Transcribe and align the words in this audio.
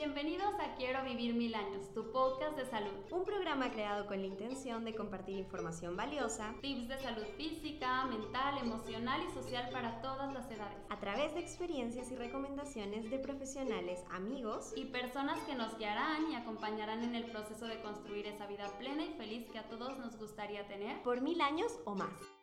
Bienvenidos 0.00 0.54
a 0.58 0.74
Quiero 0.76 1.04
Vivir 1.04 1.34
Mil 1.34 1.54
Años, 1.54 1.92
tu 1.92 2.10
podcast 2.10 2.56
de 2.56 2.64
salud. 2.64 3.04
Un 3.10 3.26
programa 3.26 3.70
creado 3.70 4.06
con 4.06 4.18
la 4.18 4.26
intención 4.26 4.82
de 4.82 4.94
compartir 4.94 5.36
información 5.36 5.94
valiosa, 5.94 6.54
tips 6.62 6.88
de 6.88 6.98
salud 7.00 7.26
física, 7.36 8.06
mental, 8.06 8.56
emocional 8.62 9.20
y 9.28 9.34
social 9.34 9.68
para 9.70 10.00
todas 10.00 10.32
las 10.32 10.50
edades. 10.50 10.78
A 10.88 10.98
través 10.98 11.34
de 11.34 11.40
experiencias 11.40 12.10
y 12.10 12.16
recomendaciones 12.16 13.10
de 13.10 13.18
profesionales, 13.18 14.02
amigos 14.10 14.72
y 14.74 14.86
personas 14.86 15.38
que 15.40 15.54
nos 15.54 15.76
guiarán 15.76 16.32
y 16.32 16.34
acompañarán 16.34 17.04
en 17.04 17.14
el 17.14 17.30
proceso 17.30 17.66
de 17.66 17.82
construir 17.82 18.26
esa 18.26 18.46
vida 18.46 18.68
plena 18.78 19.04
y 19.04 19.12
feliz 19.18 19.50
que 19.50 19.58
a 19.58 19.68
todos 19.68 19.98
nos 19.98 20.16
gustaría 20.16 20.66
tener 20.66 21.02
por 21.02 21.20
mil 21.20 21.42
años 21.42 21.78
o 21.84 21.94
más. 21.94 22.39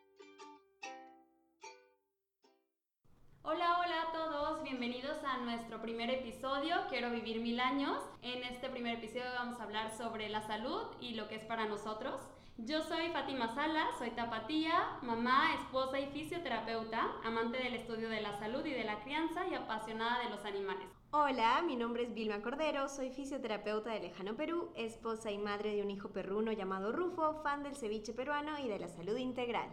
Bienvenidos 4.68 5.16
a 5.24 5.38
nuestro 5.38 5.80
primer 5.80 6.10
episodio, 6.10 6.76
Quiero 6.90 7.10
vivir 7.10 7.40
mil 7.40 7.58
años. 7.58 8.02
En 8.20 8.42
este 8.42 8.68
primer 8.68 8.98
episodio 8.98 9.24
vamos 9.34 9.58
a 9.58 9.62
hablar 9.62 9.96
sobre 9.96 10.28
la 10.28 10.42
salud 10.42 10.82
y 11.00 11.14
lo 11.14 11.26
que 11.26 11.36
es 11.36 11.44
para 11.44 11.64
nosotros. 11.64 12.20
Yo 12.58 12.82
soy 12.82 13.08
Fátima 13.08 13.54
Sala, 13.54 13.86
soy 13.98 14.10
tapatía, 14.10 14.98
mamá, 15.00 15.54
esposa 15.54 15.98
y 15.98 16.08
fisioterapeuta, 16.08 17.00
amante 17.24 17.56
del 17.56 17.76
estudio 17.76 18.10
de 18.10 18.20
la 18.20 18.38
salud 18.38 18.62
y 18.66 18.72
de 18.72 18.84
la 18.84 19.00
crianza 19.00 19.48
y 19.48 19.54
apasionada 19.54 20.24
de 20.24 20.28
los 20.28 20.44
animales. 20.44 20.86
Hola, 21.12 21.62
mi 21.62 21.74
nombre 21.74 22.02
es 22.02 22.12
Vilma 22.12 22.42
Cordero, 22.42 22.90
soy 22.90 23.08
fisioterapeuta 23.08 23.90
de 23.94 24.00
Lejano 24.00 24.36
Perú, 24.36 24.70
esposa 24.76 25.30
y 25.30 25.38
madre 25.38 25.76
de 25.76 25.82
un 25.82 25.90
hijo 25.90 26.10
perruno 26.10 26.52
llamado 26.52 26.92
Rufo, 26.92 27.40
fan 27.42 27.62
del 27.62 27.74
ceviche 27.74 28.12
peruano 28.12 28.58
y 28.58 28.68
de 28.68 28.78
la 28.78 28.88
salud 28.88 29.16
integral. 29.16 29.70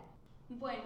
Bueno, 0.47 0.83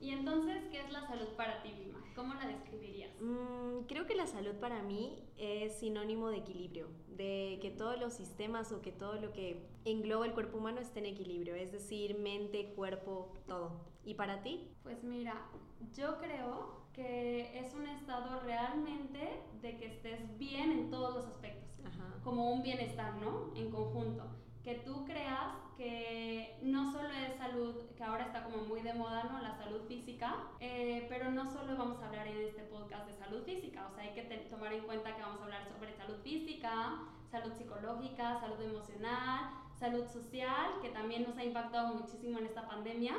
y 0.00 0.10
entonces, 0.10 0.64
¿qué 0.70 0.80
es 0.80 0.92
la 0.92 1.06
salud 1.06 1.28
para 1.36 1.62
ti, 1.62 1.72
Vilma? 1.72 1.98
¿Cómo 2.14 2.34
la 2.34 2.46
describirías? 2.46 3.10
Mm, 3.20 3.86
creo 3.88 4.06
que 4.06 4.14
la 4.14 4.26
salud 4.26 4.54
para 4.60 4.82
mí 4.82 5.24
es 5.36 5.78
sinónimo 5.78 6.28
de 6.28 6.38
equilibrio, 6.38 6.88
de 7.08 7.58
que 7.60 7.70
todos 7.70 7.98
los 7.98 8.12
sistemas 8.12 8.70
o 8.70 8.80
que 8.80 8.92
todo 8.92 9.14
lo 9.14 9.32
que 9.32 9.66
engloba 9.84 10.26
el 10.26 10.32
cuerpo 10.32 10.58
humano 10.58 10.80
esté 10.80 11.00
en 11.00 11.06
equilibrio, 11.06 11.54
es 11.54 11.72
decir, 11.72 12.16
mente, 12.18 12.72
cuerpo, 12.74 13.32
todo. 13.46 13.80
¿Y 14.04 14.14
para 14.14 14.42
ti? 14.42 14.70
Pues 14.82 15.02
mira, 15.02 15.34
yo 15.94 16.18
creo 16.18 16.86
que 16.92 17.58
es 17.58 17.74
un 17.74 17.86
estado 17.86 18.40
realmente 18.40 19.42
de 19.60 19.76
que 19.76 19.86
estés 19.86 20.38
bien 20.38 20.72
en 20.72 20.90
todos 20.90 21.14
los 21.14 21.26
aspectos, 21.26 21.68
como 22.22 22.52
un 22.52 22.62
bienestar, 22.62 23.14
¿no? 23.16 23.52
En 23.54 23.70
conjunto 23.70 24.24
que 24.62 24.74
tú 24.76 25.04
creas 25.04 25.54
que 25.76 26.58
no 26.62 26.92
solo 26.92 27.08
es 27.10 27.36
salud, 27.38 27.74
que 27.96 28.04
ahora 28.04 28.24
está 28.24 28.42
como 28.44 28.64
muy 28.64 28.80
de 28.82 28.94
moda, 28.94 29.24
¿no? 29.24 29.40
La 29.40 29.56
salud 29.56 29.82
física, 29.86 30.34
eh, 30.60 31.06
pero 31.08 31.30
no 31.30 31.50
solo 31.50 31.76
vamos 31.76 32.02
a 32.02 32.06
hablar 32.06 32.26
en 32.26 32.38
este 32.38 32.62
podcast 32.62 33.06
de 33.06 33.14
salud 33.14 33.44
física, 33.44 33.86
o 33.86 33.94
sea, 33.94 34.04
hay 34.04 34.14
que 34.14 34.22
tomar 34.50 34.72
en 34.72 34.84
cuenta 34.84 35.14
que 35.14 35.22
vamos 35.22 35.40
a 35.40 35.44
hablar 35.44 35.68
sobre 35.68 35.94
salud 35.96 36.16
física, 36.22 36.98
salud 37.30 37.52
psicológica, 37.52 38.40
salud 38.40 38.60
emocional, 38.60 39.50
salud 39.78 40.06
social, 40.08 40.80
que 40.82 40.88
también 40.88 41.24
nos 41.24 41.36
ha 41.36 41.44
impactado 41.44 41.94
muchísimo 41.94 42.38
en 42.38 42.46
esta 42.46 42.66
pandemia. 42.66 43.14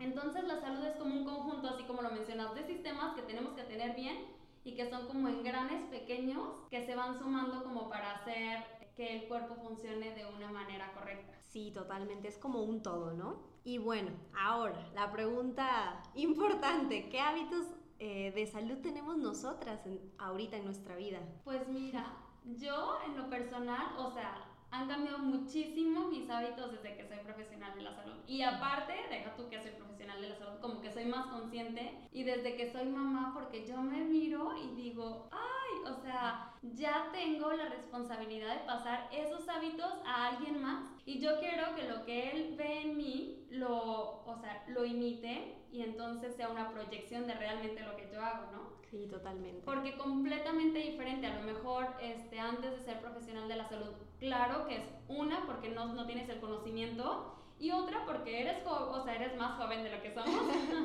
Entonces 0.00 0.44
la 0.44 0.60
salud 0.60 0.84
es 0.84 0.96
como 0.96 1.14
un 1.14 1.24
conjunto, 1.24 1.68
así 1.68 1.84
como 1.84 2.02
lo 2.02 2.10
mencionas, 2.10 2.54
de 2.54 2.64
sistemas 2.64 3.14
que 3.14 3.22
tenemos 3.22 3.52
que 3.52 3.62
tener 3.62 3.94
bien 3.94 4.16
y 4.64 4.74
que 4.74 4.88
son 4.90 5.06
como 5.06 5.28
engranes 5.28 5.84
pequeños 5.90 6.66
que 6.70 6.84
se 6.84 6.94
van 6.94 7.18
sumando 7.18 7.62
como 7.62 7.88
para 7.88 8.16
hacer 8.16 8.79
que 8.96 9.16
el 9.16 9.28
cuerpo 9.28 9.56
funcione 9.56 10.14
de 10.14 10.26
una 10.26 10.50
manera 10.50 10.92
correcta. 10.92 11.32
Sí, 11.40 11.70
totalmente, 11.72 12.28
es 12.28 12.38
como 12.38 12.62
un 12.62 12.82
todo, 12.82 13.12
¿no? 13.12 13.42
Y 13.64 13.78
bueno, 13.78 14.10
ahora, 14.38 14.88
la 14.94 15.10
pregunta 15.10 16.02
importante, 16.14 17.08
¿qué 17.08 17.20
hábitos 17.20 17.66
eh, 17.98 18.32
de 18.34 18.46
salud 18.46 18.78
tenemos 18.78 19.16
nosotras 19.16 19.80
ahorita 20.18 20.56
en 20.56 20.64
nuestra 20.64 20.96
vida? 20.96 21.20
Pues 21.44 21.68
mira, 21.68 22.16
yo 22.44 22.98
en 23.06 23.16
lo 23.16 23.28
personal, 23.28 23.96
o 23.98 24.10
sea, 24.10 24.49
han 24.70 24.88
cambiado 24.88 25.18
muchísimo 25.18 26.08
mis 26.08 26.28
hábitos 26.30 26.72
desde 26.72 26.96
que 26.96 27.04
soy 27.04 27.18
profesional 27.18 27.74
de 27.74 27.82
la 27.82 27.94
salud. 27.94 28.16
Y 28.26 28.42
aparte, 28.42 28.94
deja 29.10 29.34
tú 29.34 29.48
que 29.48 29.60
soy 29.60 29.72
profesional 29.72 30.20
de 30.20 30.28
la 30.28 30.36
salud, 30.36 30.60
como 30.60 30.80
que 30.80 30.92
soy 30.92 31.06
más 31.06 31.26
consciente. 31.26 32.08
Y 32.12 32.22
desde 32.22 32.56
que 32.56 32.70
soy 32.70 32.86
mamá, 32.86 33.32
porque 33.34 33.66
yo 33.66 33.80
me 33.80 34.02
miro 34.04 34.56
y 34.56 34.74
digo, 34.74 35.28
ay, 35.32 35.92
o 35.92 35.94
sea, 36.02 36.54
ya 36.62 37.08
tengo 37.12 37.52
la 37.52 37.68
responsabilidad 37.68 38.54
de 38.54 38.66
pasar 38.66 39.08
esos 39.12 39.48
hábitos 39.48 39.92
a 40.06 40.28
alguien 40.28 40.62
más. 40.62 40.88
Y 41.04 41.18
yo 41.18 41.38
quiero 41.40 41.74
que 41.74 41.88
lo 41.88 42.04
que 42.04 42.30
él 42.30 42.54
ve 42.56 42.82
en 42.82 42.96
mí, 42.96 43.46
lo, 43.50 44.22
o 44.24 44.36
sea, 44.40 44.64
lo 44.68 44.84
imite 44.84 45.56
y 45.72 45.82
entonces 45.82 46.36
sea 46.36 46.48
una 46.48 46.70
proyección 46.70 47.26
de 47.26 47.34
realmente 47.34 47.82
lo 47.82 47.96
que 47.96 48.08
yo 48.12 48.22
hago, 48.22 48.50
¿no? 48.52 48.79
Sí, 48.90 49.06
totalmente. 49.08 49.62
Porque 49.64 49.96
completamente 49.96 50.80
diferente, 50.80 51.26
a 51.26 51.38
lo 51.38 51.42
mejor 51.42 51.86
este, 52.00 52.40
antes 52.40 52.72
de 52.72 52.80
ser 52.80 53.00
profesional 53.00 53.48
de 53.48 53.56
la 53.56 53.68
salud, 53.68 53.94
claro 54.18 54.66
que 54.66 54.78
es 54.78 54.84
una 55.06 55.46
porque 55.46 55.68
no, 55.68 55.94
no 55.94 56.06
tienes 56.06 56.28
el 56.28 56.40
conocimiento 56.40 57.36
y 57.60 57.70
otra 57.70 58.04
porque 58.04 58.40
eres, 58.40 58.66
o 58.66 59.00
sea, 59.04 59.14
eres 59.14 59.36
más 59.36 59.58
joven 59.58 59.84
de 59.84 59.90
lo 59.92 60.02
que 60.02 60.12
somos. 60.12 60.30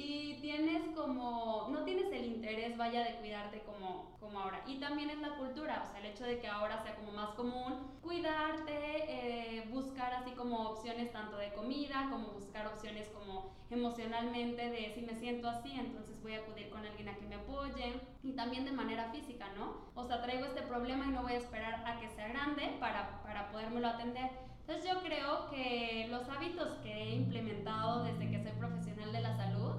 y 0.00 0.38
tienes 0.40 0.82
como, 0.96 1.68
no 1.70 1.84
tienes 1.84 2.12
el 2.12 2.26
interés, 2.26 2.76
vaya, 2.76 3.04
de 3.04 3.16
cuidarte 3.16 3.60
como, 3.60 4.16
como 4.18 4.40
ahora. 4.40 4.62
Y 4.66 4.78
también 4.78 5.10
es 5.10 5.18
la 5.18 5.36
cultura, 5.36 5.84
o 5.86 5.90
sea, 5.90 6.00
el 6.00 6.06
hecho 6.06 6.24
de 6.24 6.38
que 6.38 6.48
ahora 6.48 6.82
sea 6.82 6.96
como 6.96 7.12
más 7.12 7.30
común 7.30 7.90
cuidarte, 8.02 8.72
eh, 8.72 9.68
buscar 9.70 10.14
así 10.14 10.30
como 10.32 10.70
opciones 10.70 11.12
tanto 11.12 11.36
de 11.36 11.52
comida, 11.52 12.08
como 12.10 12.28
buscar 12.28 12.66
opciones 12.66 13.08
como 13.08 13.50
emocionalmente 13.70 14.70
de 14.70 14.92
si 14.94 15.02
me 15.02 15.14
siento 15.14 15.48
así, 15.48 15.72
entonces 15.78 16.20
voy 16.22 16.34
a 16.34 16.38
acudir 16.38 16.70
con 16.70 16.84
alguien 16.84 17.08
a 17.08 17.14
que 17.16 17.26
me 17.26 17.36
apoye. 17.36 18.00
Y 18.22 18.32
también 18.32 18.64
de 18.64 18.72
manera 18.72 19.10
física, 19.10 19.48
¿no? 19.56 19.90
O 19.94 20.04
sea, 20.04 20.22
traigo 20.22 20.44
este 20.44 20.62
problema 20.62 21.06
y 21.06 21.10
no 21.10 21.22
voy 21.22 21.32
a 21.32 21.38
esperar 21.38 21.86
a 21.86 22.00
que 22.00 22.08
sea 22.08 22.28
grande 22.28 22.76
para, 22.80 23.22
para 23.22 23.50
podérmelo 23.50 23.88
atender. 23.88 24.30
Entonces 24.60 24.88
yo 24.88 25.02
creo 25.02 25.50
que 25.50 26.06
los 26.10 26.28
hábitos 26.28 26.74
que 26.82 26.92
he 26.92 27.14
implementado 27.16 28.04
desde 28.04 28.30
que 28.30 28.38
soy 28.38 28.52
profesional 28.52 29.12
de 29.12 29.20
la 29.20 29.36
salud, 29.36 29.69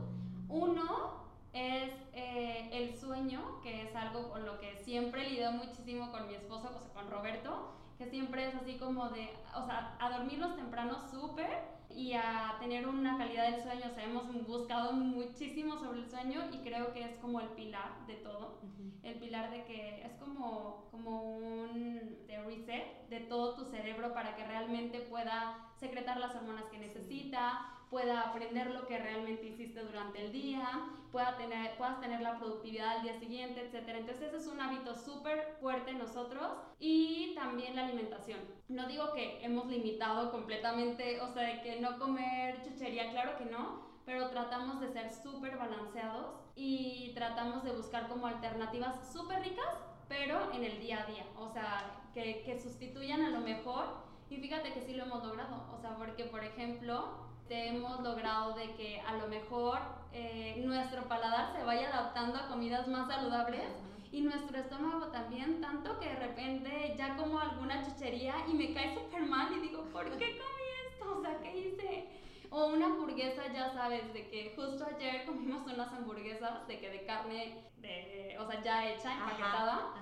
uno 0.51 1.21
es 1.53 1.91
eh, 2.13 2.69
el 2.71 2.95
sueño, 2.95 3.61
que 3.61 3.83
es 3.83 3.95
algo 3.95 4.29
con 4.29 4.45
lo 4.45 4.59
que 4.59 4.77
siempre 4.77 5.29
lidio 5.29 5.51
muchísimo 5.51 6.11
con 6.11 6.27
mi 6.27 6.35
esposo, 6.35 6.69
o 6.75 6.79
sea, 6.79 6.93
con 6.93 7.09
Roberto, 7.09 7.73
que 7.97 8.05
siempre 8.05 8.47
es 8.47 8.55
así 8.55 8.77
como 8.77 9.09
de, 9.09 9.29
o 9.55 9.65
sea, 9.65 9.95
a 9.99 10.09
dormirnos 10.09 10.55
temprano 10.55 10.97
súper 11.09 11.71
y 11.89 12.13
a 12.13 12.55
tener 12.59 12.87
una 12.87 13.17
calidad 13.17 13.51
del 13.51 13.61
sueño. 13.61 13.83
O 13.91 13.93
sea, 13.93 14.03
hemos 14.05 14.47
buscado 14.47 14.93
muchísimo 14.93 15.77
sobre 15.77 15.99
el 15.99 16.09
sueño 16.09 16.49
y 16.51 16.57
creo 16.59 16.93
que 16.93 17.03
es 17.03 17.15
como 17.17 17.41
el 17.41 17.49
pilar 17.49 18.05
de 18.07 18.15
todo. 18.15 18.59
El 19.03 19.15
pilar 19.15 19.51
de 19.51 19.65
que 19.65 20.03
es 20.03 20.13
como, 20.13 20.87
como 20.91 21.37
un 21.37 22.25
de 22.27 22.43
reset 22.43 23.07
de 23.09 23.19
todo 23.21 23.55
tu 23.55 23.65
cerebro 23.65 24.13
para 24.13 24.35
que 24.35 24.45
realmente 24.45 25.01
pueda 25.01 25.71
secretar 25.79 26.17
las 26.17 26.35
hormonas 26.35 26.65
que 26.65 26.79
necesita, 26.79 27.80
pueda 27.91 28.21
aprender 28.21 28.71
lo 28.71 28.87
que 28.87 28.97
realmente 28.97 29.45
hiciste 29.45 29.81
durante 29.83 30.25
el 30.25 30.31
día, 30.31 30.87
pueda 31.11 31.35
tener, 31.35 31.75
puedas 31.77 31.99
tener 31.99 32.21
la 32.21 32.39
productividad 32.39 32.97
al 32.97 33.01
día 33.03 33.19
siguiente, 33.19 33.59
etc. 33.59 33.89
Entonces 33.89 34.29
ese 34.29 34.37
es 34.37 34.47
un 34.47 34.61
hábito 34.61 34.95
súper 34.95 35.57
fuerte 35.59 35.91
en 35.91 35.99
nosotros 35.99 36.47
y 36.79 37.35
también 37.35 37.75
la 37.75 37.83
alimentación. 37.83 38.39
No 38.69 38.87
digo 38.87 39.11
que 39.11 39.43
hemos 39.43 39.67
limitado 39.67 40.31
completamente, 40.31 41.19
o 41.19 41.27
sea, 41.33 41.43
de 41.43 41.61
que 41.61 41.81
no 41.81 41.99
comer 41.99 42.63
chuchería, 42.63 43.11
claro 43.11 43.37
que 43.37 43.45
no, 43.45 43.91
pero 44.05 44.29
tratamos 44.29 44.79
de 44.79 44.87
ser 44.87 45.11
súper 45.11 45.57
balanceados 45.57 46.33
y 46.55 47.11
tratamos 47.13 47.65
de 47.65 47.73
buscar 47.73 48.07
como 48.07 48.25
alternativas 48.25 49.11
súper 49.11 49.41
ricas, 49.41 49.77
pero 50.07 50.53
en 50.53 50.63
el 50.63 50.79
día 50.79 51.03
a 51.03 51.05
día, 51.07 51.25
o 51.37 51.49
sea, 51.49 52.01
que, 52.13 52.41
que 52.43 52.57
sustituyan 52.57 53.21
a 53.21 53.29
lo 53.31 53.41
mejor. 53.41 54.09
Y 54.29 54.37
fíjate 54.37 54.73
que 54.73 54.81
sí 54.81 54.93
lo 54.93 55.03
hemos 55.03 55.25
logrado, 55.25 55.67
o 55.73 55.77
sea, 55.77 55.97
porque 55.97 56.23
por 56.23 56.41
ejemplo, 56.41 57.30
te 57.51 57.67
hemos 57.67 57.99
logrado 57.99 58.53
de 58.53 58.71
que 58.75 59.01
a 59.01 59.11
lo 59.17 59.27
mejor 59.27 59.79
eh, 60.13 60.63
nuestro 60.63 61.03
paladar 61.09 61.51
se 61.51 61.61
vaya 61.65 61.89
adaptando 61.89 62.39
a 62.39 62.47
comidas 62.47 62.87
más 62.87 63.09
saludables 63.09 63.65
y 64.09 64.21
nuestro 64.21 64.57
estómago 64.57 65.07
también, 65.07 65.59
tanto 65.59 65.99
que 65.99 66.07
de 66.07 66.15
repente 66.15 66.95
ya 66.97 67.17
como 67.17 67.41
alguna 67.41 67.85
chuchería 67.85 68.35
y 68.47 68.53
me 68.53 68.73
cae 68.73 68.95
súper 68.95 69.23
mal 69.23 69.51
y 69.51 69.67
digo, 69.67 69.83
¿por 69.91 70.05
qué 70.17 70.37
comí 70.37 71.17
o 71.17 71.21
sea, 71.21 71.41
¿qué 71.41 71.57
hice? 71.57 72.07
O 72.51 72.67
una 72.67 72.85
hamburguesa, 72.85 73.51
ya 73.53 73.73
sabes, 73.73 74.13
de 74.13 74.29
que 74.29 74.53
justo 74.55 74.85
ayer 74.85 75.25
comimos 75.25 75.69
unas 75.69 75.91
hamburguesas 75.91 76.65
de 76.67 76.79
que 76.79 76.89
de 76.89 77.05
carne, 77.05 77.65
de, 77.79 78.37
o 78.39 78.49
sea, 78.49 78.61
ya 78.61 78.89
hecha, 78.89 79.11
empaquetada. 79.11 79.93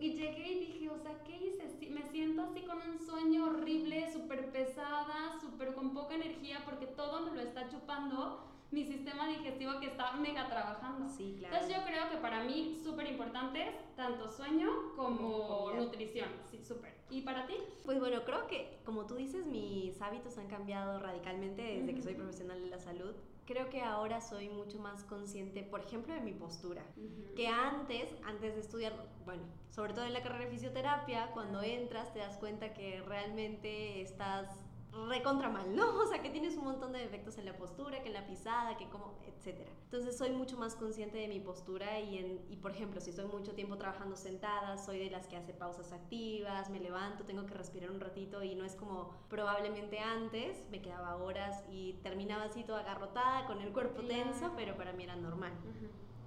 Y 0.00 0.12
llegué 0.12 0.52
y 0.52 0.60
dije, 0.60 0.90
o 0.90 0.98
sea, 0.98 1.22
¿qué 1.24 1.36
hice? 1.36 1.90
Me 1.90 2.02
siento 2.10 2.42
así 2.42 2.62
con 2.62 2.78
un 2.78 2.98
sueño 2.98 3.46
horrible, 3.46 4.12
súper 4.12 4.50
pesada, 4.50 5.38
súper 5.40 5.74
con 5.74 5.92
poca 5.92 6.14
energía, 6.14 6.62
porque 6.64 6.86
todo 6.86 7.26
me 7.26 7.34
lo 7.34 7.40
está 7.40 7.68
chupando 7.68 8.44
mi 8.70 8.84
sistema 8.84 9.26
digestivo 9.28 9.80
que 9.80 9.86
está 9.86 10.12
mega 10.12 10.48
trabajando. 10.48 11.08
Sí, 11.08 11.36
claro. 11.38 11.54
Entonces 11.54 11.76
yo 11.76 11.84
creo 11.84 12.10
que 12.10 12.16
para 12.18 12.44
mí 12.44 12.78
súper 12.84 13.10
importante 13.10 13.68
es 13.68 13.96
tanto 13.96 14.28
sueño 14.28 14.68
como, 14.94 15.72
nutrición. 15.74 16.28
Sí, 16.50 16.62
súper. 16.62 16.94
¿Y 17.10 17.22
para 17.22 17.46
ti? 17.46 17.54
Pues 17.84 17.98
bueno, 17.98 18.22
creo 18.24 18.46
que 18.46 18.78
como 18.84 19.06
tú 19.06 19.16
dices, 19.16 19.46
mis 19.46 20.00
hábitos 20.02 20.36
han 20.38 20.48
cambiado 20.48 20.98
radicalmente 20.98 21.62
desde 21.62 21.94
que 21.94 22.02
soy 22.02 22.14
profesional 22.14 22.60
de 22.60 22.68
la 22.68 22.78
salud 22.78 23.14
creo 23.48 23.70
que 23.70 23.80
ahora 23.80 24.20
soy 24.20 24.50
mucho 24.50 24.78
más 24.78 25.04
consciente, 25.04 25.62
por 25.62 25.80
ejemplo, 25.80 26.12
de 26.12 26.20
mi 26.20 26.32
postura. 26.32 26.84
Que 27.34 27.48
antes, 27.48 28.14
antes 28.26 28.54
de 28.54 28.60
estudiar, 28.60 28.92
bueno, 29.24 29.42
sobre 29.70 29.94
todo 29.94 30.04
en 30.04 30.12
la 30.12 30.22
carrera 30.22 30.44
de 30.44 30.50
fisioterapia, 30.50 31.30
cuando 31.32 31.62
entras 31.62 32.12
te 32.12 32.18
das 32.18 32.36
cuenta 32.36 32.74
que 32.74 33.02
realmente 33.06 34.02
estás 34.02 34.50
recontra 35.08 35.48
mal, 35.48 35.74
¿no? 35.74 35.98
O 36.02 36.06
sea, 36.06 36.22
que 36.22 36.30
tienes 36.30 36.56
un 36.56 36.64
montón 36.64 36.92
de 36.92 37.00
defectos 37.00 37.38
en 37.38 37.44
la 37.44 37.56
postura, 37.56 38.02
que 38.02 38.08
en 38.08 38.14
la 38.14 38.26
pisada, 38.26 38.76
que 38.76 38.88
como, 38.88 39.18
etcétera. 39.26 39.70
Entonces 39.84 40.16
soy 40.16 40.30
mucho 40.30 40.56
más 40.56 40.74
consciente 40.74 41.18
de 41.18 41.28
mi 41.28 41.40
postura 41.40 42.00
y, 42.00 42.18
en, 42.18 42.40
y, 42.50 42.56
por 42.56 42.70
ejemplo, 42.70 43.00
si 43.00 43.10
estoy 43.10 43.26
mucho 43.26 43.54
tiempo 43.54 43.76
trabajando 43.76 44.16
sentada, 44.16 44.78
soy 44.78 44.98
de 44.98 45.10
las 45.10 45.26
que 45.26 45.36
hace 45.36 45.52
pausas 45.52 45.92
activas, 45.92 46.70
me 46.70 46.80
levanto, 46.80 47.24
tengo 47.24 47.46
que 47.46 47.54
respirar 47.54 47.90
un 47.90 48.00
ratito 48.00 48.42
y 48.42 48.54
no 48.54 48.64
es 48.64 48.74
como 48.74 49.10
probablemente 49.28 49.98
antes, 49.98 50.64
me 50.70 50.80
quedaba 50.80 51.16
horas 51.16 51.64
y 51.70 51.94
terminaba 52.02 52.44
así 52.44 52.64
toda 52.64 52.80
agarrotada, 52.80 53.46
con 53.46 53.60
el 53.60 53.72
cuerpo 53.72 54.02
tenso, 54.02 54.52
pero 54.56 54.76
para 54.76 54.92
mí 54.92 55.04
era 55.04 55.16
normal. 55.16 55.52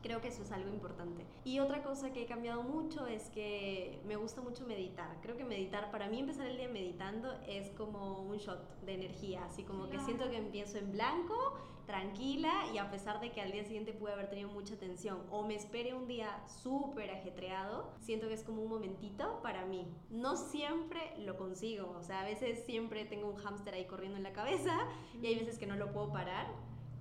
Creo 0.02 0.22
que 0.22 0.30
eso 0.30 0.44
es 0.44 0.52
algo 0.52 0.70
importante. 0.70 1.26
Y 1.44 1.60
otra 1.60 1.84
cosa 1.84 2.12
que 2.12 2.24
he 2.24 2.26
cambiado 2.26 2.64
mucho 2.64 3.06
es 3.08 3.30
que 3.30 4.02
me 4.06 4.16
gusta 4.16 4.42
mucho 4.42 4.66
meditar. 4.66 5.18
Creo 5.22 5.38
que 5.38 5.46
meditar, 5.46 5.92
para 5.92 6.08
mí 6.10 6.20
empezar 6.20 6.48
el 6.48 6.58
día 6.58 6.70
meditando 6.70 7.32
es 7.48 7.70
como 7.72 8.22
un 8.22 8.38
shot 8.38 8.82
de 8.82 8.96
energía, 8.96 9.46
así 9.46 9.64
como 9.64 9.90
que 9.90 10.00
siento 10.00 10.30
que 10.30 10.38
empiezo 10.38 10.78
en 10.78 10.92
blanco, 10.92 11.58
tranquila 11.86 12.52
y 12.74 12.78
a 12.78 12.90
pesar 12.90 13.20
de 13.20 13.32
que 13.32 13.42
al 13.42 13.52
día 13.52 13.64
siguiente 13.64 13.94
pude 13.94 14.14
haber 14.14 14.30
tenido 14.30 14.50
mucha 14.50 14.78
tensión 14.78 15.24
o 15.30 15.44
me 15.44 15.56
espere 15.56 15.94
un 15.94 16.08
día 16.08 16.42
súper 16.48 17.12
ajetreado, 17.12 17.92
siento 18.00 18.28
que 18.28 18.34
es 18.34 18.44
como 18.44 18.62
un 18.62 18.70
momentito 18.70 19.42
para 19.42 19.66
mí. 19.66 19.86
No 20.10 20.38
siempre 20.38 21.14
lo 21.20 21.38
consigo, 21.38 21.94
o 21.98 22.02
sea, 22.02 22.22
a 22.22 22.24
veces 22.24 22.64
siempre 22.66 23.06
tengo 23.06 23.28
un 23.28 23.36
hámster 23.36 23.74
ahí 23.74 23.86
corriendo 23.86 24.18
en 24.18 24.24
la 24.24 24.34
cabeza 24.34 24.88
y 25.22 25.28
hay 25.28 25.36
veces 25.36 25.60
que 25.60 25.68
no 25.68 25.76
lo 25.76 25.92
puedo 25.92 26.12
parar 26.12 26.48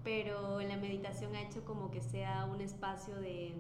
pero 0.03 0.61
la 0.61 0.77
meditación 0.77 1.35
ha 1.37 1.43
hecho 1.43 1.65
como 1.65 1.91
que 1.91 2.01
sea 2.01 2.47
un 2.47 2.61
espacio 2.61 3.17
de, 3.21 3.55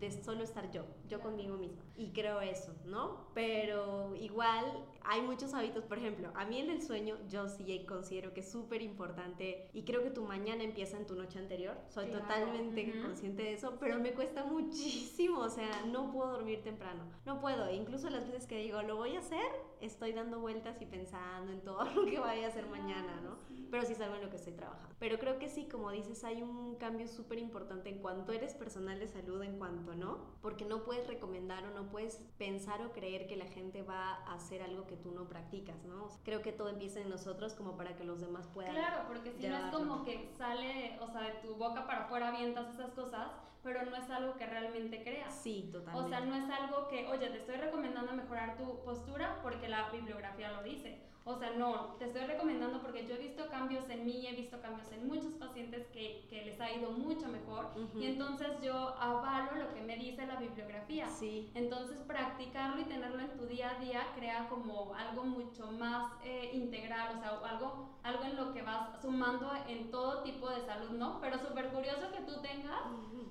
de 0.00 0.10
solo 0.10 0.42
estar 0.42 0.70
yo, 0.70 0.84
yo 1.08 1.20
conmigo 1.20 1.56
misma. 1.56 1.82
Y 1.96 2.08
creo 2.10 2.40
eso, 2.40 2.74
¿no? 2.84 3.26
Pero 3.34 4.14
igual 4.16 4.64
hay 5.04 5.22
muchos 5.22 5.52
hábitos, 5.54 5.84
por 5.84 5.98
ejemplo, 5.98 6.30
a 6.34 6.44
mí 6.44 6.58
en 6.58 6.70
el 6.70 6.82
sueño 6.82 7.16
yo 7.28 7.48
sí 7.48 7.84
considero 7.86 8.32
que 8.32 8.40
es 8.40 8.50
súper 8.50 8.82
importante 8.82 9.68
y 9.72 9.84
creo 9.84 10.02
que 10.02 10.10
tu 10.10 10.24
mañana 10.24 10.62
empieza 10.62 10.96
en 10.96 11.06
tu 11.06 11.14
noche 11.14 11.38
anterior, 11.38 11.76
soy 11.88 12.06
totalmente 12.06 13.00
consciente 13.02 13.42
de 13.42 13.52
eso, 13.54 13.76
pero 13.78 13.98
me 13.98 14.12
cuesta 14.12 14.44
muchísimo, 14.44 15.40
o 15.40 15.50
sea, 15.50 15.84
no 15.86 16.10
puedo 16.10 16.32
dormir 16.32 16.62
temprano, 16.62 17.04
no 17.26 17.40
puedo, 17.40 17.70
incluso 17.72 18.08
las 18.10 18.26
veces 18.26 18.46
que 18.46 18.58
digo, 18.58 18.82
lo 18.82 18.96
voy 18.96 19.16
a 19.16 19.18
hacer, 19.20 19.44
estoy 19.80 20.12
dando 20.12 20.40
vueltas 20.40 20.80
y 20.80 20.86
pensando 20.86 21.52
en 21.52 21.60
todo 21.60 21.84
lo 21.94 22.06
que 22.06 22.18
vaya 22.18 22.46
a 22.46 22.48
hacer 22.48 22.66
mañana, 22.66 23.20
¿no? 23.22 23.38
Pero 23.70 23.84
sí 23.84 23.94
salgo 23.94 24.14
en 24.14 24.22
lo 24.22 24.30
que 24.30 24.36
estoy 24.36 24.52
trabajando. 24.52 24.94
Pero 24.98 25.18
creo 25.18 25.38
que 25.38 25.48
sí, 25.48 25.66
como 25.66 25.90
dices, 25.90 26.22
hay 26.24 26.42
un 26.42 26.76
cambio 26.76 27.08
súper 27.08 27.38
importante 27.38 27.90
en 27.90 27.98
cuanto 27.98 28.32
eres 28.32 28.54
personal 28.54 28.98
de 28.98 29.08
salud, 29.08 29.42
en 29.42 29.58
cuanto 29.58 29.94
no, 29.94 30.18
porque 30.40 30.64
no 30.64 30.84
puedes 30.84 31.06
recomendar 31.06 31.64
o 31.66 31.70
no 31.70 31.90
puedes 31.90 32.22
pensar 32.38 32.84
o 32.86 32.92
creer 32.92 33.26
que 33.26 33.36
la 33.36 33.46
gente 33.46 33.82
va 33.82 34.14
a 34.14 34.34
hacer 34.34 34.62
algo 34.62 34.86
que 34.86 34.93
tú 34.96 35.12
no 35.12 35.28
practicas, 35.28 35.84
¿no? 35.84 36.08
creo 36.24 36.42
que 36.42 36.52
todo 36.52 36.68
empieza 36.68 37.00
en 37.00 37.10
nosotros 37.10 37.54
como 37.54 37.76
para 37.76 37.96
que 37.96 38.04
los 38.04 38.20
demás 38.20 38.46
puedan. 38.48 38.72
Claro, 38.72 39.04
porque 39.08 39.32
si 39.32 39.46
no 39.46 39.56
es 39.56 39.64
como 39.66 40.04
que 40.04 40.30
sale, 40.36 40.98
o 41.00 41.08
sea, 41.08 41.22
de 41.22 41.32
tu 41.42 41.54
boca 41.54 41.86
para 41.86 42.04
afuera 42.04 42.28
avientas 42.28 42.72
esas 42.74 42.90
cosas, 42.92 43.28
pero 43.64 43.84
no 43.86 43.96
es 43.96 44.08
algo 44.10 44.36
que 44.36 44.46
realmente 44.46 45.02
creas. 45.02 45.34
Sí, 45.34 45.70
totalmente. 45.72 46.06
O 46.06 46.08
sea, 46.08 46.20
no 46.20 46.34
es 46.36 46.50
algo 46.50 46.86
que, 46.88 47.06
oye, 47.08 47.30
te 47.30 47.38
estoy 47.38 47.56
recomendando 47.56 48.12
mejorar 48.12 48.56
tu 48.56 48.84
postura 48.84 49.40
porque 49.42 49.68
la 49.68 49.90
bibliografía 49.90 50.52
lo 50.52 50.62
dice. 50.62 51.00
O 51.26 51.36
sea, 51.36 51.52
no, 51.52 51.94
te 51.98 52.04
estoy 52.04 52.26
recomendando 52.26 52.82
porque 52.82 53.06
yo 53.06 53.14
he 53.14 53.18
visto 53.18 53.48
cambios 53.48 53.88
en 53.88 54.04
mí, 54.04 54.26
he 54.26 54.34
visto 54.34 54.60
cambios 54.60 54.92
en 54.92 55.08
muchos 55.08 55.32
pacientes 55.32 55.86
que, 55.86 56.26
que 56.28 56.44
les 56.44 56.60
ha 56.60 56.70
ido 56.70 56.90
mucho 56.90 57.28
mejor 57.28 57.70
y 57.94 58.04
entonces 58.04 58.48
yo 58.60 58.74
avalo 58.98 59.56
lo 59.56 59.72
que 59.72 59.80
me 59.80 59.96
dice 59.96 60.26
la 60.26 60.36
bibliografía. 60.36 61.08
Sí. 61.08 61.50
Entonces 61.54 61.96
practicarlo 62.02 62.82
y 62.82 62.84
tenerlo 62.84 63.20
en 63.20 63.38
tu 63.38 63.46
día 63.46 63.70
a 63.70 63.80
día 63.80 64.02
crea 64.14 64.48
como 64.50 64.94
algo 64.94 65.24
mucho 65.24 65.72
más 65.72 66.12
eh, 66.24 66.50
integral, 66.52 67.16
o 67.16 67.18
sea, 67.18 67.30
algo, 67.48 67.88
algo 68.02 68.24
en 68.24 68.36
lo 68.36 68.52
que 68.52 68.60
vas 68.60 69.00
sumando 69.00 69.50
en 69.66 69.90
todo 69.90 70.22
tipo 70.24 70.50
de 70.50 70.60
salud, 70.60 70.90
¿no? 70.90 71.22
Pero 71.22 71.38
súper 71.38 71.70
curioso 71.70 72.12
que 72.12 72.20
tú 72.20 72.42
tengas 72.42 72.82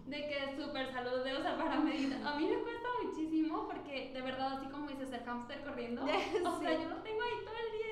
de 0.08 0.23
que 0.28 0.44
es 0.46 0.56
súper 0.56 0.92
salud, 0.92 1.22
o 1.22 1.42
sea, 1.42 1.58
para 1.58 1.80
meditar. 1.80 2.26
A 2.26 2.36
mí 2.36 2.48
me 2.48 2.58
cuesta 2.58 2.88
muchísimo 3.04 3.68
porque 3.68 4.12
de 4.14 4.22
verdad, 4.22 4.54
así 4.54 4.68
como 4.68 4.88
dices, 4.88 5.12
el 5.12 5.24
hámster 5.24 5.62
corriendo, 5.64 6.04
o 6.04 6.60
sea, 6.60 6.72
yo 6.72 6.90
lo 6.90 6.98
tengo 6.98 7.22
ahí 7.22 7.46
todo 7.46 7.56
el 7.56 7.72
día 7.78 7.84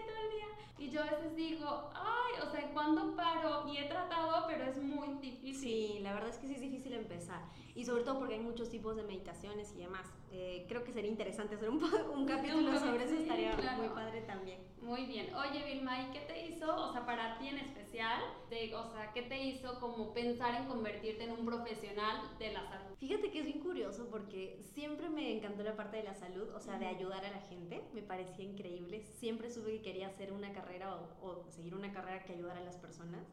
y 0.81 0.89
yo 0.89 1.03
a 1.03 1.05
veces 1.05 1.35
digo, 1.35 1.91
ay, 1.93 2.41
o 2.41 2.51
sea, 2.51 2.71
¿cuándo 2.73 3.15
paro? 3.15 3.67
Y 3.71 3.77
he 3.77 3.83
tratado, 3.83 4.47
pero 4.47 4.65
es 4.65 4.81
muy 4.81 5.09
difícil. 5.21 5.53
Sí, 5.55 5.99
la 6.01 6.11
verdad 6.15 6.29
es 6.29 6.39
que 6.39 6.47
sí 6.47 6.55
es 6.55 6.61
difícil 6.61 6.93
empezar. 6.93 7.39
Y 7.75 7.85
sobre 7.85 8.03
todo 8.03 8.17
porque 8.17 8.33
hay 8.33 8.39
muchos 8.39 8.71
tipos 8.71 8.95
de 8.95 9.03
meditaciones 9.03 9.71
y 9.75 9.81
demás. 9.81 10.11
Eh, 10.31 10.65
creo 10.67 10.83
que 10.83 10.91
sería 10.91 11.11
interesante 11.11 11.53
hacer 11.53 11.69
un, 11.69 11.83
un 12.15 12.25
capítulo 12.25 12.79
sobre 12.79 13.03
eso, 13.03 13.13
estaría 13.13 13.55
muy 13.77 13.89
padre 13.89 14.21
también. 14.21 14.59
Muy 14.81 15.05
bien. 15.05 15.31
Oye, 15.35 15.63
Vilma, 15.71 16.01
¿y 16.01 16.11
qué 16.13 16.21
te 16.21 16.47
hizo, 16.47 16.75
o 16.75 16.91
sea, 16.91 17.05
para 17.05 17.37
ti 17.37 17.49
en 17.49 17.59
especial, 17.59 18.19
de, 18.49 18.73
o 18.73 18.83
sea, 18.91 19.11
qué 19.13 19.21
te 19.21 19.39
hizo 19.39 19.79
como 19.79 20.15
pensar 20.15 20.55
en 20.55 20.65
convertirte 20.65 21.25
en 21.25 21.31
un 21.33 21.45
profesional 21.45 22.20
de 22.39 22.51
la 22.53 22.67
salud? 22.67 22.95
Fíjate 22.97 23.31
que 23.31 23.39
es 23.39 23.45
bien 23.45 23.59
curioso 23.59 24.07
porque 24.09 24.59
siempre 24.73 25.09
me 25.09 25.37
encantó 25.37 25.63
la 25.63 25.75
parte 25.75 25.97
de 25.97 26.03
la 26.03 26.13
salud, 26.13 26.49
o 26.55 26.59
sea, 26.59 26.77
de 26.77 26.85
ayudar 26.85 27.25
a 27.25 27.31
la 27.31 27.41
gente, 27.41 27.81
me 27.93 28.01
parecía 28.01 28.45
increíble. 28.45 29.03
Siempre 29.19 29.49
supe 29.49 29.71
que 29.71 29.81
quería 29.81 30.07
hacer 30.07 30.31
una 30.31 30.51
carrera 30.53 30.95
o, 31.21 31.45
seguir 31.49 31.75
una 31.75 31.91
carrera 31.91 32.23
que 32.23 32.33
ayudara 32.33 32.59
a 32.59 32.63
las 32.63 32.77
personas, 32.77 33.25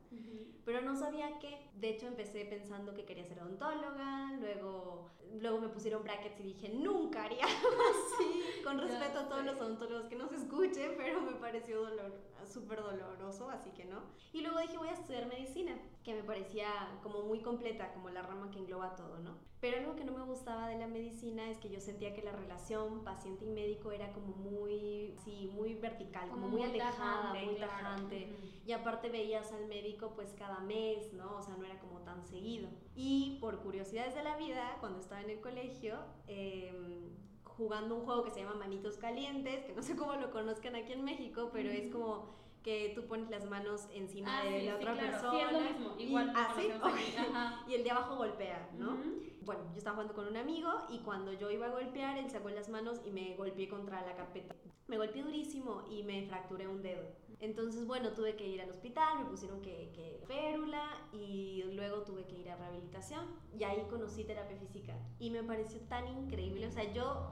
pero 0.65 0.81
no 0.81 0.97
sabía 0.97 1.39
qué. 1.39 1.59
De 1.75 1.91
hecho, 1.91 2.07
empecé 2.07 2.45
pensando 2.45 2.95
que 2.95 3.05
quería 3.05 3.25
ser 3.25 3.41
odontóloga, 3.41 4.33
luego 4.41 5.11
luego 5.41 5.59
me 5.59 5.69
pusieron 5.69 6.03
brackets 6.03 6.41
y 6.41 6.43
dije, 6.45 6.69
nunca 6.71 7.25
haría 7.25 7.45
algo 7.45 7.83
así, 7.91 8.63
con 8.65 8.79
respeto 8.79 9.21
a 9.21 9.29
todos 9.29 9.45
los 9.45 9.57
odontólogos 9.57 10.09
que 10.09 10.17
no 10.17 10.29
se 10.29 10.37
escuchen, 10.37 10.95
pero 10.97 11.21
me 11.21 11.33
pareció 11.33 11.83
dolor, 11.83 12.13
súper 12.47 12.83
doloroso, 12.83 13.51
así 13.51 13.71
que 13.71 13.85
no. 13.85 14.03
Y 14.33 14.41
luego 14.41 14.59
dije, 14.61 14.79
voy 14.79 14.89
a 14.89 14.93
estudiar 14.93 15.27
medicina, 15.27 15.77
que 16.03 16.15
me 16.15 16.23
parecía 16.23 16.69
como 17.03 17.23
muy 17.23 17.41
completa, 17.41 17.93
como 17.93 18.11
la 18.11 18.23
rama 18.23 18.51
que 18.51 18.59
engloba 18.59 18.78
todo, 18.97 19.19
¿no? 19.19 19.37
Pero 19.61 19.79
algo 19.79 19.97
que 19.97 20.05
no 20.05 20.13
me 20.13 20.23
gustaba 20.23 20.69
de 20.69 20.79
la 20.79 20.87
medicina 20.87 21.51
es 21.51 21.59
que 21.59 21.69
yo 21.69 21.81
sentía 21.81 22.15
que 22.15 22.23
la 22.23 22.33
relación 22.33 23.03
paciente 23.03 23.45
y 23.45 23.49
médico 23.49 23.91
era 23.91 24.13
como 24.13 24.29
muy, 24.37 25.17
sí, 25.25 25.51
muy 25.53 25.75
vertical, 25.75 26.29
como, 26.29 26.49
muy, 26.49 26.63
alejada, 26.63 27.35
muy 27.35 27.57
tajante. 27.57 28.37
Y 28.65 28.73
aparte 28.73 29.09
veías 29.09 29.51
al 29.53 29.67
médico 29.67 30.13
pues 30.15 30.33
cada 30.39 30.61
mes, 30.61 31.13
¿no? 31.13 31.39
O 31.39 31.43
sea, 31.43 31.57
no 31.57 31.65
era 31.65 31.81
como 31.81 32.01
tan 32.01 32.25
seguido. 32.25 32.69
Y 32.95 33.39
por 33.41 33.59
curiosidades 33.59 34.15
de 34.15 34.23
la 34.23 34.37
vida, 34.37 34.77
cuando 34.79 35.01
estaba 35.01 35.23
en 35.23 35.31
el 35.31 35.41
colegio, 35.41 35.97
em, 36.29 37.11
jugando 37.45 37.97
un 37.97 38.05
juego 38.05 38.23
que 38.23 38.31
se 38.31 38.41
llama 38.41 38.55
Manitos 38.55 38.97
Calientes, 38.97 39.65
que 39.65 39.73
no 39.73 39.83
sé 39.83 39.97
cómo 39.97 40.15
lo 40.15 40.31
conozcan 40.31 40.77
aquí 40.77 40.93
en 40.93 41.03
México, 41.03 41.51
pero 41.53 41.71
es 41.71 41.91
como 41.93 42.29
que 42.63 42.93
tú 42.95 43.07
pones 43.07 43.31
las 43.31 43.49
manos 43.49 43.89
encima 43.93 44.41
ah, 44.41 44.45
de 44.45 44.63
la 44.65 44.77
otra 44.77 44.95
persona. 44.95 45.77
Igual 45.99 46.33
y, 47.69 47.75
el 47.75 47.85
de 47.85 47.91
abajo 47.91 48.17
golpea, 48.17 48.71
¿no? 48.77 48.97
Bueno, 49.43 49.63
yo 49.73 49.79
estaba 49.79 49.95
jugando 49.95 50.15
con 50.15 50.27
un 50.27 50.37
amigo 50.37 50.71
y 50.91 50.99
cuando 50.99 51.33
yo 51.33 51.51
iba 51.51 51.67
a 51.67 51.71
golpear, 51.71 52.19
él 52.19 52.31
sacó 52.31 52.51
las 52.51 52.69
manos 52.69 53.01
y 53.05 53.11
me 53.11 53.35
golpeé 53.37 53.69
contra 53.69 54.05
la 54.05 54.15
carpeta. 54.15 54.55
Me 54.87 54.99
golpeé 54.99 55.23
durísimo 55.23 55.85
y 55.91 56.03
me 56.03 56.27
fracturé 56.27 56.67
un 56.69 56.83
dedo. 56.83 57.03
Entonces, 57.41 57.87
bueno, 57.87 58.11
tuve 58.13 58.35
que 58.35 58.47
ir 58.47 58.61
al 58.61 58.71
hospital, 58.71 59.21
me 59.21 59.25
pusieron 59.27 59.63
que, 59.63 59.93
que 59.95 60.21
férula 60.27 60.85
y 61.13 61.63
luego 61.73 62.03
tuve 62.03 62.25
que 62.27 62.37
ir 62.37 62.51
a 62.51 62.57
rehabilitación 62.57 63.27
y 63.57 63.63
ahí 63.63 63.87
conocí 63.89 64.25
terapia 64.25 64.57
física 64.57 64.95
y 65.21 65.31
me 65.31 65.45
pareció 65.45 65.81
tan 65.83 66.09
increíble. 66.09 66.67
O 66.67 66.71
sea, 66.73 66.93
yo 66.93 67.31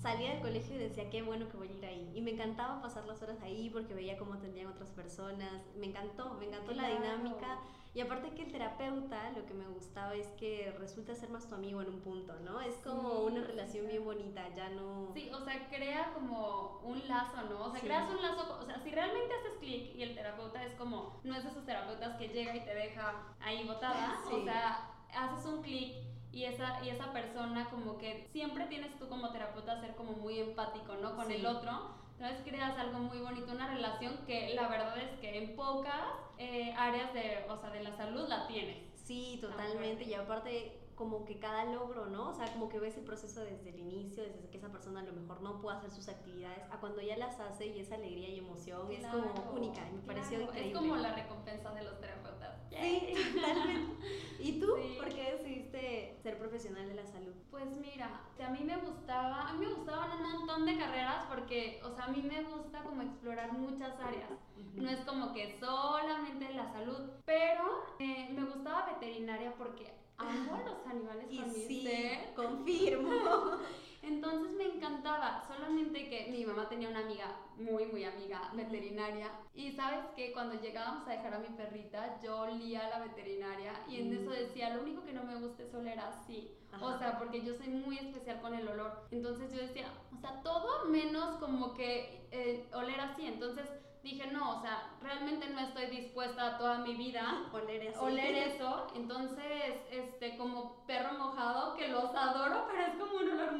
salía 0.00 0.30
del 0.30 0.40
colegio 0.40 0.76
y 0.76 0.78
decía, 0.78 1.10
qué 1.10 1.22
bueno 1.22 1.48
que 1.48 1.56
voy 1.56 1.68
a 1.68 1.72
ir 1.72 1.84
ahí. 1.84 2.12
Y 2.14 2.20
me 2.22 2.32
encantaba 2.32 2.80
pasar 2.80 3.04
las 3.06 3.22
horas 3.22 3.40
ahí 3.42 3.70
porque 3.70 3.94
veía 3.94 4.16
cómo 4.18 4.34
atendían 4.34 4.68
otras 4.68 4.90
personas. 4.90 5.62
Me 5.76 5.86
encantó, 5.86 6.34
me 6.34 6.46
encantó 6.46 6.72
la 6.72 6.88
dinámica. 6.88 7.58
Y 7.92 8.00
aparte 8.00 8.30
que 8.30 8.42
el 8.42 8.52
terapeuta, 8.52 9.32
lo 9.32 9.44
que 9.46 9.52
me 9.52 9.66
gustaba 9.66 10.14
es 10.14 10.28
que 10.38 10.72
resulta 10.78 11.12
ser 11.16 11.28
más 11.30 11.48
tu 11.48 11.56
amigo 11.56 11.82
en 11.82 11.88
un 11.88 12.00
punto, 12.00 12.34
¿no? 12.44 12.60
Es 12.60 12.76
como 12.76 13.22
una 13.24 13.42
relación 13.42 13.88
bien 13.88 14.04
bonita, 14.04 14.48
ya 14.54 14.68
no... 14.70 15.10
Sí, 15.12 15.28
o 15.34 15.40
sea, 15.40 15.68
crea 15.68 16.12
como 16.14 16.78
un 16.84 17.08
lazo, 17.08 17.42
¿no? 17.50 17.64
O 17.64 17.70
sea, 17.72 17.80
creas 17.80 18.08
un 18.08 18.22
lazo, 18.22 18.60
o 18.60 18.64
sea, 18.64 18.78
si 18.78 18.90
realmente 18.90 19.34
haces 19.34 19.58
clic 19.58 19.96
y 19.96 20.04
el 20.04 20.14
terapeuta 20.14 20.64
es 20.64 20.72
como, 20.74 21.18
no 21.24 21.34
es 21.34 21.42
de 21.42 21.50
esos 21.50 21.66
terapeutas 21.66 22.16
que 22.16 22.28
llega 22.28 22.54
y 22.54 22.64
te 22.64 22.74
deja 22.76 23.34
ahí 23.40 23.66
botada, 23.66 24.20
o 24.30 24.44
sea, 24.44 24.88
haces 25.12 25.44
un 25.46 25.60
clic 25.60 25.96
y 26.32 26.44
esa, 26.44 26.82
y 26.84 26.90
esa 26.90 27.12
persona 27.12 27.68
como 27.70 27.98
que 27.98 28.28
siempre 28.32 28.66
tienes 28.66 28.96
tú 28.98 29.08
como 29.08 29.30
terapeuta 29.30 29.80
ser 29.80 29.94
como 29.94 30.12
muy 30.12 30.38
empático, 30.38 30.94
¿no? 30.94 31.16
Con 31.16 31.30
el 31.30 31.44
otro. 31.44 31.98
Entonces 32.18 32.42
creas 32.46 32.78
algo 32.78 32.98
muy 32.98 33.18
bonito, 33.18 33.50
una 33.52 33.68
relación 33.68 34.18
que 34.26 34.54
la 34.54 34.68
verdad 34.68 34.98
es 34.98 35.18
que 35.20 35.38
en 35.38 35.56
pocas 35.56 36.04
eh, 36.38 36.74
áreas 36.76 37.12
de, 37.14 37.44
o 37.48 37.56
sea, 37.56 37.70
de 37.70 37.82
la 37.82 37.96
salud 37.96 38.28
la 38.28 38.46
tienes. 38.46 38.76
Sí, 38.94 39.38
totalmente. 39.40 40.04
Y 40.04 40.14
aparte 40.14 40.79
como 41.00 41.24
que 41.24 41.38
cada 41.38 41.64
logro, 41.64 42.04
¿no? 42.08 42.28
O 42.28 42.34
sea, 42.34 42.44
como 42.52 42.68
que 42.68 42.78
ves 42.78 42.94
el 42.98 43.04
proceso 43.04 43.40
desde 43.40 43.70
el 43.70 43.78
inicio, 43.78 44.22
desde 44.22 44.50
que 44.50 44.58
esa 44.58 44.68
persona 44.68 45.00
a 45.00 45.02
lo 45.02 45.14
mejor 45.14 45.40
no 45.40 45.58
puede 45.58 45.78
hacer 45.78 45.90
sus 45.90 46.10
actividades, 46.10 46.62
a 46.70 46.78
cuando 46.78 47.00
ya 47.00 47.16
las 47.16 47.40
hace 47.40 47.68
y 47.68 47.80
esa 47.80 47.94
alegría 47.94 48.28
y 48.28 48.40
emoción 48.40 48.92
es 48.92 49.06
como 49.06 49.50
única, 49.56 49.80
me 49.94 50.02
pareció 50.02 50.42
increíble. 50.42 50.72
Es 50.72 50.76
como 50.76 50.96
la 50.96 51.14
recompensa 51.14 51.72
de 51.72 51.84
los 51.84 51.98
terapeutas. 52.02 52.54
Sí, 52.68 53.14
totalmente. 53.34 54.06
¿Y 54.40 54.60
tú? 54.60 54.76
¿Por 54.98 55.08
qué 55.08 55.38
decidiste 55.38 56.18
ser 56.22 56.36
profesional 56.36 56.86
de 56.86 56.94
la 56.94 57.06
salud? 57.06 57.32
Pues 57.50 57.64
mira, 57.80 58.20
a 58.38 58.50
mí 58.50 58.60
me 58.62 58.76
gustaba, 58.76 59.48
a 59.48 59.54
mí 59.54 59.66
me 59.66 59.72
gustaban 59.72 60.20
un 60.20 60.32
montón 60.32 60.66
de 60.66 60.76
carreras 60.76 61.24
porque, 61.30 61.80
o 61.82 61.90
sea, 61.92 62.04
a 62.04 62.08
mí 62.08 62.20
me 62.20 62.42
gusta 62.42 62.82
como 62.82 63.00
explorar 63.00 63.54
muchas 63.54 63.98
áreas. 64.00 64.32
No 64.74 64.90
es 64.90 65.00
como 65.06 65.32
que 65.32 65.58
solamente 65.58 66.52
la 66.52 66.70
salud, 66.70 67.08
pero 67.24 67.84
eh, 67.98 68.28
me 68.34 68.44
gustaba 68.44 68.84
veterinaria 68.92 69.54
porque 69.56 69.98
amo 70.20 70.54
a 70.54 70.68
los 70.68 70.86
animales 70.86 71.26
y 71.30 71.38
con 71.38 71.52
sí, 71.52 71.82
ser. 71.82 72.34
confirmo. 72.34 73.10
Entonces 74.02 74.52
me 74.56 74.64
encantaba, 74.64 75.42
solamente 75.46 76.08
que 76.08 76.30
mi 76.30 76.44
mamá 76.46 76.68
tenía 76.68 76.88
una 76.88 77.00
amiga, 77.00 77.36
muy, 77.56 77.84
muy 77.86 78.04
amiga, 78.04 78.50
veterinaria, 78.54 79.30
y 79.54 79.72
sabes 79.72 80.06
que 80.16 80.32
cuando 80.32 80.58
llegábamos 80.60 81.06
a 81.06 81.12
dejar 81.12 81.34
a 81.34 81.38
mi 81.38 81.48
perrita, 81.48 82.18
yo 82.22 82.40
olía 82.40 82.86
a 82.86 82.90
la 82.90 82.98
veterinaria 83.00 83.72
y 83.88 84.00
en 84.00 84.14
eso 84.14 84.30
decía, 84.30 84.74
lo 84.74 84.82
único 84.82 85.04
que 85.04 85.12
no 85.12 85.24
me 85.24 85.36
gusta 85.36 85.64
es 85.64 85.74
oler 85.74 86.00
así, 86.00 86.56
o 86.80 86.96
sea, 86.98 87.18
porque 87.18 87.42
yo 87.42 87.54
soy 87.54 87.68
muy 87.68 87.98
especial 87.98 88.40
con 88.40 88.54
el 88.54 88.66
olor, 88.68 89.06
entonces 89.10 89.52
yo 89.52 89.60
decía, 89.60 89.92
o 90.16 90.18
sea, 90.18 90.42
todo 90.42 90.86
menos 90.86 91.36
como 91.36 91.74
que 91.74 92.26
eh, 92.30 92.66
oler 92.72 93.00
así, 93.00 93.26
entonces 93.26 93.68
dije, 94.02 94.26
no, 94.28 94.58
o 94.58 94.62
sea, 94.62 94.96
realmente 95.02 95.48
no 95.50 95.60
estoy 95.60 95.86
dispuesta 95.86 96.56
toda 96.58 96.78
mi 96.78 96.94
vida 96.94 97.44
oler 97.52 97.94
oler 97.98 98.34
eso. 98.48 98.86
Entonces, 98.94 99.76
este, 99.90 100.36
como 100.36 100.84
perro 100.86 101.18
mojado, 101.18 101.74
que 101.74 101.88
los 101.88 102.14
adoro, 102.14 102.66
pero 102.66 102.86
es 102.86 102.94
como 102.98 103.18
un 103.18 103.28
olor 103.30 103.58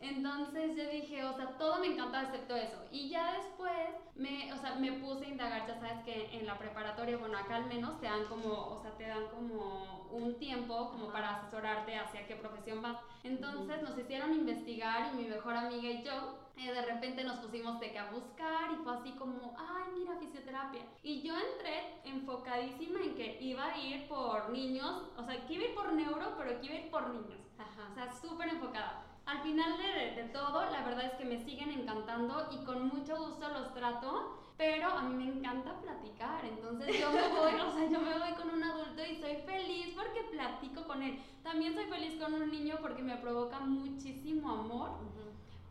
Entonces 0.00 0.76
yo 0.76 0.88
dije, 0.90 1.24
o 1.24 1.32
sea, 1.34 1.56
todo 1.58 1.80
me 1.80 1.88
encantaba 1.88 2.24
excepto 2.24 2.54
eso. 2.54 2.76
Y 2.90 3.08
ya 3.08 3.32
después 3.32 3.72
me, 4.14 4.52
o 4.52 4.56
sea, 4.56 4.74
me 4.76 4.92
puse 4.92 5.24
a 5.24 5.28
indagar, 5.28 5.66
ya 5.66 5.78
sabes 5.80 6.04
que 6.04 6.36
en 6.36 6.46
la 6.46 6.58
preparatoria, 6.58 7.16
bueno, 7.16 7.38
acá 7.38 7.56
al 7.56 7.66
menos 7.66 7.98
te 8.00 8.06
dan 8.06 8.24
como, 8.26 8.52
o 8.52 8.78
sea, 8.82 8.90
te 8.92 9.06
dan 9.06 9.26
como 9.28 10.06
un 10.12 10.38
tiempo 10.38 10.90
como 10.90 11.10
para 11.12 11.36
asesorarte 11.36 11.96
hacia 11.96 12.26
qué 12.26 12.36
profesión 12.36 12.82
vas. 12.82 12.98
Entonces 13.24 13.82
nos 13.82 13.98
hicieron 13.98 14.34
investigar 14.34 15.12
y 15.12 15.16
mi 15.16 15.28
mejor 15.28 15.56
amiga 15.56 15.88
y 15.88 16.02
yo 16.02 16.38
eh, 16.56 16.72
de 16.72 16.82
repente 16.82 17.24
nos 17.24 17.38
pusimos 17.38 17.80
de 17.80 17.92
que 17.92 17.98
a 17.98 18.10
buscar 18.10 18.72
y 18.72 18.82
fue 18.82 18.94
así 18.94 19.12
como, 19.12 19.54
ay, 19.58 19.92
mira, 19.98 20.16
fisioterapia. 20.18 20.82
Y 21.02 21.22
yo 21.22 21.34
entré 21.36 22.00
enfocadísima 22.04 23.00
en 23.00 23.14
que 23.14 23.38
iba 23.40 23.64
a 23.64 23.78
ir 23.78 24.08
por 24.08 24.50
niños, 24.50 25.02
o 25.16 25.24
sea, 25.24 25.46
que 25.46 25.54
iba 25.54 25.64
a 25.64 25.68
ir 25.68 25.74
por 25.74 25.92
neuro, 25.92 26.34
pero 26.38 26.60
que 26.60 26.66
iba 26.66 26.74
a 26.74 26.78
ir 26.78 26.90
por 26.90 27.08
niños. 27.10 27.45
Ajá. 27.58 27.88
O 27.90 27.94
sea, 27.94 28.12
súper 28.12 28.48
enfocada. 28.48 29.04
Al 29.26 29.42
final 29.42 29.76
de, 29.76 30.22
de, 30.22 30.28
todo, 30.28 30.70
la 30.70 30.84
verdad 30.84 31.06
es 31.06 31.14
que 31.14 31.24
me 31.24 31.44
siguen 31.44 31.70
encantando 31.70 32.48
y 32.52 32.64
con 32.64 32.88
mucho 32.88 33.16
gusto 33.16 33.48
los 33.48 33.74
trato, 33.74 34.38
pero 34.56 34.88
a 34.88 35.02
mí 35.02 35.14
me 35.14 35.38
encanta 35.38 35.80
platicar, 35.80 36.44
entonces 36.44 37.00
yo 37.00 37.10
me 37.10 37.28
voy, 37.28 37.60
o 37.60 37.72
sea, 37.72 37.90
yo 37.90 38.00
me 38.00 38.18
voy 38.18 38.32
con 38.34 38.50
un 38.50 38.62
adulto 38.62 39.02
y 39.04 39.16
soy 39.16 39.36
feliz 39.44 39.94
porque 39.96 40.22
platico 40.30 40.84
con 40.84 41.02
él. 41.02 41.18
También 41.42 41.74
soy 41.74 41.86
feliz 41.86 42.20
con 42.20 42.34
un 42.34 42.50
niño 42.50 42.78
porque 42.80 43.02
me 43.02 43.16
provoca 43.16 43.58
muchísimo 43.58 44.50
amor 44.50 44.90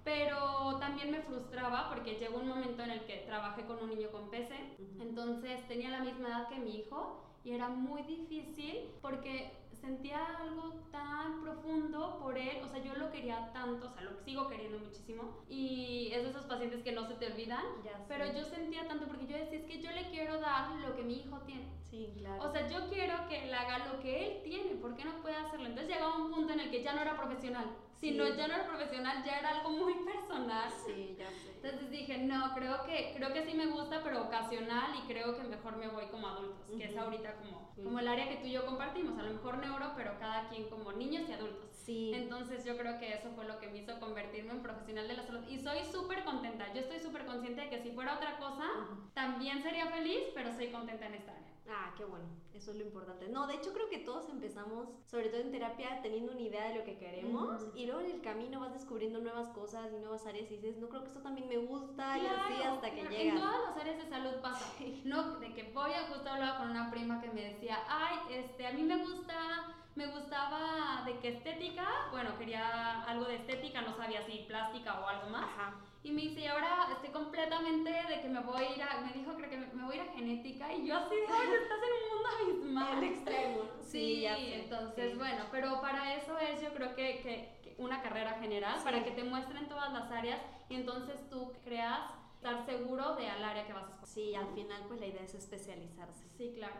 pero 0.06 0.78
también 0.80 1.12
me 1.12 1.20
frustraba 1.22 1.90
porque 1.90 2.14
llegó 2.14 2.38
un 2.38 2.48
momento 2.48 2.84
en 2.84 2.92
el 2.92 3.06
que 3.06 3.24
trabajé 3.26 3.66
con 3.66 3.82
un 3.82 3.90
niño 3.90 4.12
con 4.12 4.30
PC, 4.30 4.56
entonces 5.02 5.68
tenía 5.68 5.90
la 5.90 6.02
misma 6.02 6.28
edad 6.30 6.48
que 6.48 6.60
mi 6.60 6.78
hijo 6.78 7.24
y 7.44 7.52
era 7.54 7.70
muy 7.70 8.04
difícil 8.04 8.92
porque 9.02 9.52
sentía 9.86 10.26
algo 10.40 10.74
tan 10.92 11.42
profundo 11.42 12.18
por 12.20 12.38
él, 12.38 12.64
o 12.64 12.68
sea, 12.68 12.82
yo 12.82 12.96
lo 12.96 13.12
quería 13.12 13.52
tanto, 13.54 13.88
o 13.88 13.92
sea, 13.92 14.02
lo 14.02 14.16
sigo 14.16 14.48
queriendo 14.48 14.80
muchísimo 14.80 15.44
y 15.48 16.12
es 16.12 16.24
de 16.24 16.30
esos 16.30 16.46
pacientes 16.46 16.82
que 16.82 16.92
no 16.92 17.06
se 17.08 17.14
te 17.16 17.28
olvidan, 17.28 17.64
pero 18.08 18.26
yo 18.34 18.44
sentía 18.46 18.88
tanto 18.88 19.06
porque 19.08 19.28
yo 19.28 19.38
decía, 19.38 19.60
es 19.60 19.66
que 19.66 19.82
yo 19.82 19.92
le 19.92 20.10
quiero 20.10 20.40
dar 20.40 20.72
lo 20.76 20.96
que 20.96 21.04
mi 21.04 21.20
hijo 21.20 21.38
tiene. 21.42 21.70
Sí, 21.84 22.12
claro. 22.18 22.44
O 22.44 22.50
sea, 22.52 22.68
yo 22.68 22.90
quiero 22.90 23.28
que 23.30 23.44
él 23.46 23.54
haga 23.54 23.94
lo 23.94 24.00
que 24.00 24.28
él 24.28 24.44
tiene, 24.44 24.72
¿por 24.76 24.96
qué 24.96 25.06
no 25.06 25.22
puede 25.22 25.36
hacerlo? 25.36 25.68
Entonces 25.68 25.94
llegaba 25.94 26.18
un 26.18 26.32
punto 26.32 26.54
en 26.54 26.62
el 26.62 26.72
que 26.72 26.82
ya 26.82 26.94
no 26.94 27.02
era 27.02 27.16
profesional, 27.16 27.68
sino 28.00 28.28
ya 28.28 28.48
no 28.48 28.56
era 28.56 28.68
profesional, 28.68 29.24
ya 29.26 29.40
era 29.40 29.50
algo 29.50 29.72
muy 29.72 29.94
personal. 30.04 30.72
Sí, 30.86 31.16
ya 31.18 31.30
sé. 31.30 31.54
Entonces 31.56 31.90
dije, 31.90 32.18
no, 32.20 32.54
creo 32.54 32.84
que, 32.84 33.14
creo 33.16 33.34
que 33.34 33.44
sí 33.44 33.56
me 33.56 33.68
gusta, 33.68 34.04
pero 34.04 34.24
ocasional 34.24 34.96
y 35.04 35.08
creo 35.08 35.36
que 35.36 35.44
mejor 35.44 35.78
me 35.78 35.88
voy 35.88 36.06
como 36.08 36.28
adultos, 36.28 36.68
que 36.78 36.86
es 36.86 36.96
ahorita 36.96 37.36
como, 37.36 37.72
como 37.84 38.00
el 38.00 38.08
área 38.08 38.30
que 38.30 38.38
tú 38.38 38.46
y 38.46 38.52
yo 38.52 38.66
compartimos, 38.66 39.18
a 39.18 39.24
lo 39.24 39.34
mejor 39.34 39.58
neuro, 39.58 39.94
pero 39.96 40.20
cada 40.20 40.48
quien 40.50 40.70
como 40.70 40.92
niños 40.92 41.24
y 41.28 41.34
adultos. 41.34 41.70
Sí. 41.72 42.12
Entonces 42.14 42.66
yo 42.66 42.78
creo 42.78 43.00
que 43.00 43.14
eso 43.14 43.32
fue 43.36 43.46
lo 43.46 43.60
que 43.60 43.70
me 43.70 43.80
hizo 43.80 44.00
convertirme 44.00 44.52
en 44.52 44.62
profesional 44.62 45.08
de 45.08 45.14
la 45.16 45.24
salud 45.24 45.48
y 45.48 45.60
soy 45.60 45.84
súper 45.86 46.24
contenta, 46.24 46.72
yo 46.74 46.82
estoy 46.82 47.00
súper 47.00 47.26
consciente 47.26 47.62
de 47.62 47.70
que 47.70 47.82
si 47.82 47.92
fuera 47.92 48.16
otra 48.16 48.38
cosa, 48.38 48.66
también 49.14 49.64
sería 49.64 49.88
feliz, 49.88 50.22
pero 50.34 50.52
soy 50.54 50.70
contenta 50.70 51.06
en 51.08 51.16
esta 51.16 51.32
área. 51.32 51.55
Ah, 51.68 51.94
qué 51.98 52.06
bueno, 52.06 52.26
eso 52.54 52.72
es 52.72 52.78
lo 52.78 52.84
importante. 52.84 53.28
No, 53.28 53.48
de 53.48 53.56
hecho 53.56 53.74
creo 53.74 53.90
que 53.90 54.00
todos 54.00 54.30
empezamos, 54.30 54.88
sobre 55.08 55.30
todo 55.30 55.42
en 55.42 55.52
terapia, 55.52 56.02
teniendo 56.02 56.32
una 56.32 56.42
idea 56.42 56.70
de 56.70 56.76
lo 56.76 56.84
que 56.84 56.98
queremos 56.98 57.66
y 57.76 57.86
luego 57.86 58.02
en 58.02 58.12
el 58.12 58.22
camino 58.22 58.60
vas 58.60 58.74
descubriendo 58.74 59.20
nuevas 59.20 59.50
cosas 59.50 59.92
y 59.92 59.98
nuevas 59.98 60.26
áreas 60.28 60.50
y 60.52 60.58
dices, 60.58 60.78
no 60.78 60.90
creo 60.90 61.02
que 61.02 61.08
esto 61.08 61.22
también 61.22 61.48
me 61.48 61.58
gusta 61.58 62.18
y 62.18 62.26
así 62.28 62.64
hasta 62.64 62.92
que 62.92 63.04
llega. 63.04 63.34
En 63.34 63.40
todas 63.40 63.62
las 63.68 63.78
áreas 63.78 63.98
de 63.98 64.10
salud 64.10 64.42
pasa. 64.42 64.74
No, 65.04 65.40
de 65.40 65.54
que 65.54 65.72
voy 65.72 65.92
a 65.92 66.08
justo 66.08 66.30
hablaba 66.30 66.60
con 66.60 66.70
una 66.70 66.92
prima 66.92 67.22
que 67.22 67.30
me 67.30 67.54
decía, 67.54 67.80
ay, 67.88 68.18
este, 68.30 68.68
a 68.68 68.72
mí 68.72 68.84
me 68.84 68.98
gusta 68.98 69.76
me 69.96 70.08
gustaba 70.08 71.04
de 71.06 71.18
que 71.20 71.30
estética, 71.30 71.88
bueno, 72.12 72.38
quería 72.38 73.02
algo 73.04 73.26
de 73.26 73.36
estética, 73.36 73.82
no 73.82 73.96
sabía 73.96 74.22
si 74.26 74.40
plástica 74.40 75.00
o 75.00 75.08
algo 75.08 75.30
más. 75.30 75.46
Ajá. 75.46 75.74
Y 76.06 76.12
me 76.12 76.22
dice, 76.22 76.42
y 76.42 76.46
ahora 76.46 76.88
estoy 76.92 77.10
completamente 77.10 77.90
de 77.90 78.22
que 78.22 78.30
me 78.30 78.40
voy 78.42 78.64
a 78.64 78.76
ir 78.76 78.84
a, 78.84 79.02
me 79.02 79.12
dijo, 79.12 79.34
creo 79.34 79.50
que 79.50 79.58
me, 79.58 79.84
voy 79.86 79.98
a 79.98 80.04
ir 80.04 80.08
a 80.08 80.14
genética. 80.14 80.72
Y 80.72 80.86
yo 80.86 80.98
así, 80.98 81.16
ay, 81.28 81.48
estás 81.64 81.80
en 81.82 81.94
un 81.98 82.14
mundo 82.14 82.30
abismal. 82.30 83.04
Extremo. 83.04 83.62
Sí, 83.82 84.22
ya 84.22 84.38
entonces, 84.38 85.18
bueno, 85.18 85.46
pero 85.52 85.82
para 85.82 86.14
eso 86.14 86.38
es 86.38 86.62
yo 86.62 86.72
creo 86.76 86.96
que, 86.96 87.22
que, 87.64 87.76
una 87.80 88.04
carrera 88.04 88.38
general, 88.40 88.84
para 88.84 89.04
que 89.04 89.12
te 89.12 89.24
muestren 89.24 89.68
todas 89.68 89.92
las 89.94 90.12
áreas 90.12 90.40
y 90.70 90.76
entonces 90.76 91.28
tú 91.28 91.52
creas 91.64 92.02
estar 92.36 92.64
seguro 92.68 93.16
de 93.16 93.28
al 93.28 93.44
área 93.44 93.66
que 93.66 93.74
vas 93.74 93.86
a 93.86 93.88
escoger. 93.88 94.08
Sí, 94.08 94.36
al 94.36 94.54
final 94.54 94.84
pues 94.88 95.00
la 95.00 95.08
idea 95.08 95.24
es 95.24 95.34
especializarse. 95.34 96.30
Sí, 96.38 96.54
claro. 96.56 96.76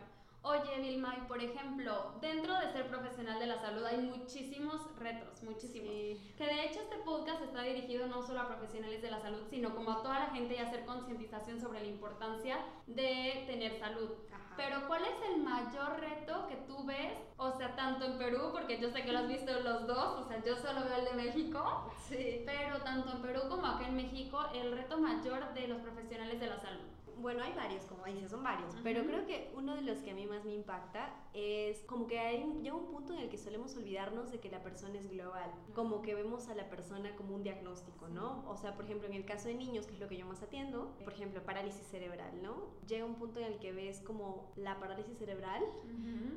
Oye, 0.48 0.80
Vilma, 0.80 1.12
y 1.18 1.26
por 1.26 1.42
ejemplo, 1.42 2.12
dentro 2.20 2.54
de 2.54 2.70
ser 2.70 2.86
profesional 2.86 3.40
de 3.40 3.46
la 3.46 3.58
salud 3.58 3.84
hay 3.84 3.96
muchísimos 3.96 4.80
retos, 4.96 5.42
muchísimos. 5.42 5.90
Que 6.38 6.46
de 6.46 6.66
hecho 6.66 6.82
este 6.82 6.98
podcast 6.98 7.42
está 7.42 7.62
dirigido 7.62 8.06
no 8.06 8.22
solo 8.22 8.42
a 8.42 8.46
profesionales 8.46 9.02
de 9.02 9.10
la 9.10 9.18
salud, 9.18 9.42
sino 9.50 9.74
como 9.74 9.90
a 9.90 10.02
toda 10.02 10.20
la 10.20 10.26
gente 10.26 10.54
y 10.54 10.58
hacer 10.58 10.84
concientización 10.84 11.60
sobre 11.60 11.80
la 11.80 11.88
importancia 11.88 12.58
de 12.86 13.42
tener 13.48 13.76
salud. 13.80 14.08
Pero 14.56 14.86
¿cuál 14.86 15.02
es 15.02 15.34
el 15.34 15.42
mayor 15.42 15.98
reto 15.98 16.46
que 16.46 16.54
tú 16.68 16.86
ves? 16.86 17.18
O 17.38 17.50
sea, 17.50 17.74
tanto 17.74 18.04
en 18.04 18.16
Perú, 18.16 18.50
porque 18.52 18.80
yo 18.80 18.88
sé 18.90 19.02
que 19.02 19.10
lo 19.10 19.18
has 19.18 19.28
visto 19.28 19.52
los 19.62 19.88
dos, 19.88 20.20
o 20.20 20.28
sea, 20.28 20.44
yo 20.44 20.54
solo 20.54 20.84
veo 20.84 20.98
el 20.98 21.04
de 21.06 21.24
México. 21.24 21.90
Sí. 22.08 22.44
Pero 22.46 22.82
tanto 22.82 23.10
en 23.10 23.20
Perú 23.20 23.40
como 23.48 23.66
acá 23.66 23.88
en 23.88 23.96
México, 23.96 24.38
el 24.54 24.70
reto 24.70 24.96
mayor 24.96 25.52
de 25.54 25.66
los 25.66 25.80
profesionales 25.80 26.38
de 26.38 26.46
la 26.46 26.60
salud 26.60 26.95
bueno, 27.18 27.42
hay 27.42 27.52
varios, 27.54 27.84
como 27.84 28.04
dices, 28.04 28.30
son 28.30 28.42
varios, 28.42 28.74
pero 28.82 29.04
creo 29.04 29.26
que 29.26 29.52
uno 29.56 29.74
de 29.74 29.82
los 29.82 29.98
que 29.98 30.10
a 30.10 30.14
mí 30.14 30.26
más 30.26 30.44
me 30.44 30.54
impacta 30.54 31.14
es 31.32 31.82
como 31.84 32.06
que 32.06 32.18
hay, 32.18 32.44
llega 32.62 32.74
un 32.74 32.86
punto 32.86 33.12
en 33.12 33.20
el 33.20 33.28
que 33.28 33.38
solemos 33.38 33.76
olvidarnos 33.76 34.30
de 34.30 34.38
que 34.38 34.50
la 34.50 34.62
persona 34.62 34.98
es 34.98 35.08
global, 35.08 35.50
como 35.74 36.02
que 36.02 36.14
vemos 36.14 36.48
a 36.48 36.54
la 36.54 36.68
persona 36.68 37.14
como 37.16 37.34
un 37.34 37.42
diagnóstico, 37.42 38.08
¿no? 38.08 38.44
O 38.48 38.56
sea, 38.56 38.74
por 38.74 38.84
ejemplo, 38.84 39.08
en 39.08 39.14
el 39.14 39.24
caso 39.24 39.48
de 39.48 39.54
niños, 39.54 39.86
que 39.86 39.94
es 39.94 40.00
lo 40.00 40.08
que 40.08 40.16
yo 40.16 40.26
más 40.26 40.42
atiendo, 40.42 40.94
por 41.04 41.12
ejemplo, 41.12 41.42
parálisis 41.42 41.86
cerebral, 41.86 42.42
¿no? 42.42 42.70
Llega 42.86 43.04
un 43.04 43.16
punto 43.16 43.40
en 43.40 43.46
el 43.46 43.58
que 43.58 43.72
ves 43.72 44.00
como 44.00 44.52
la 44.56 44.78
parálisis 44.78 45.18
cerebral, 45.18 45.62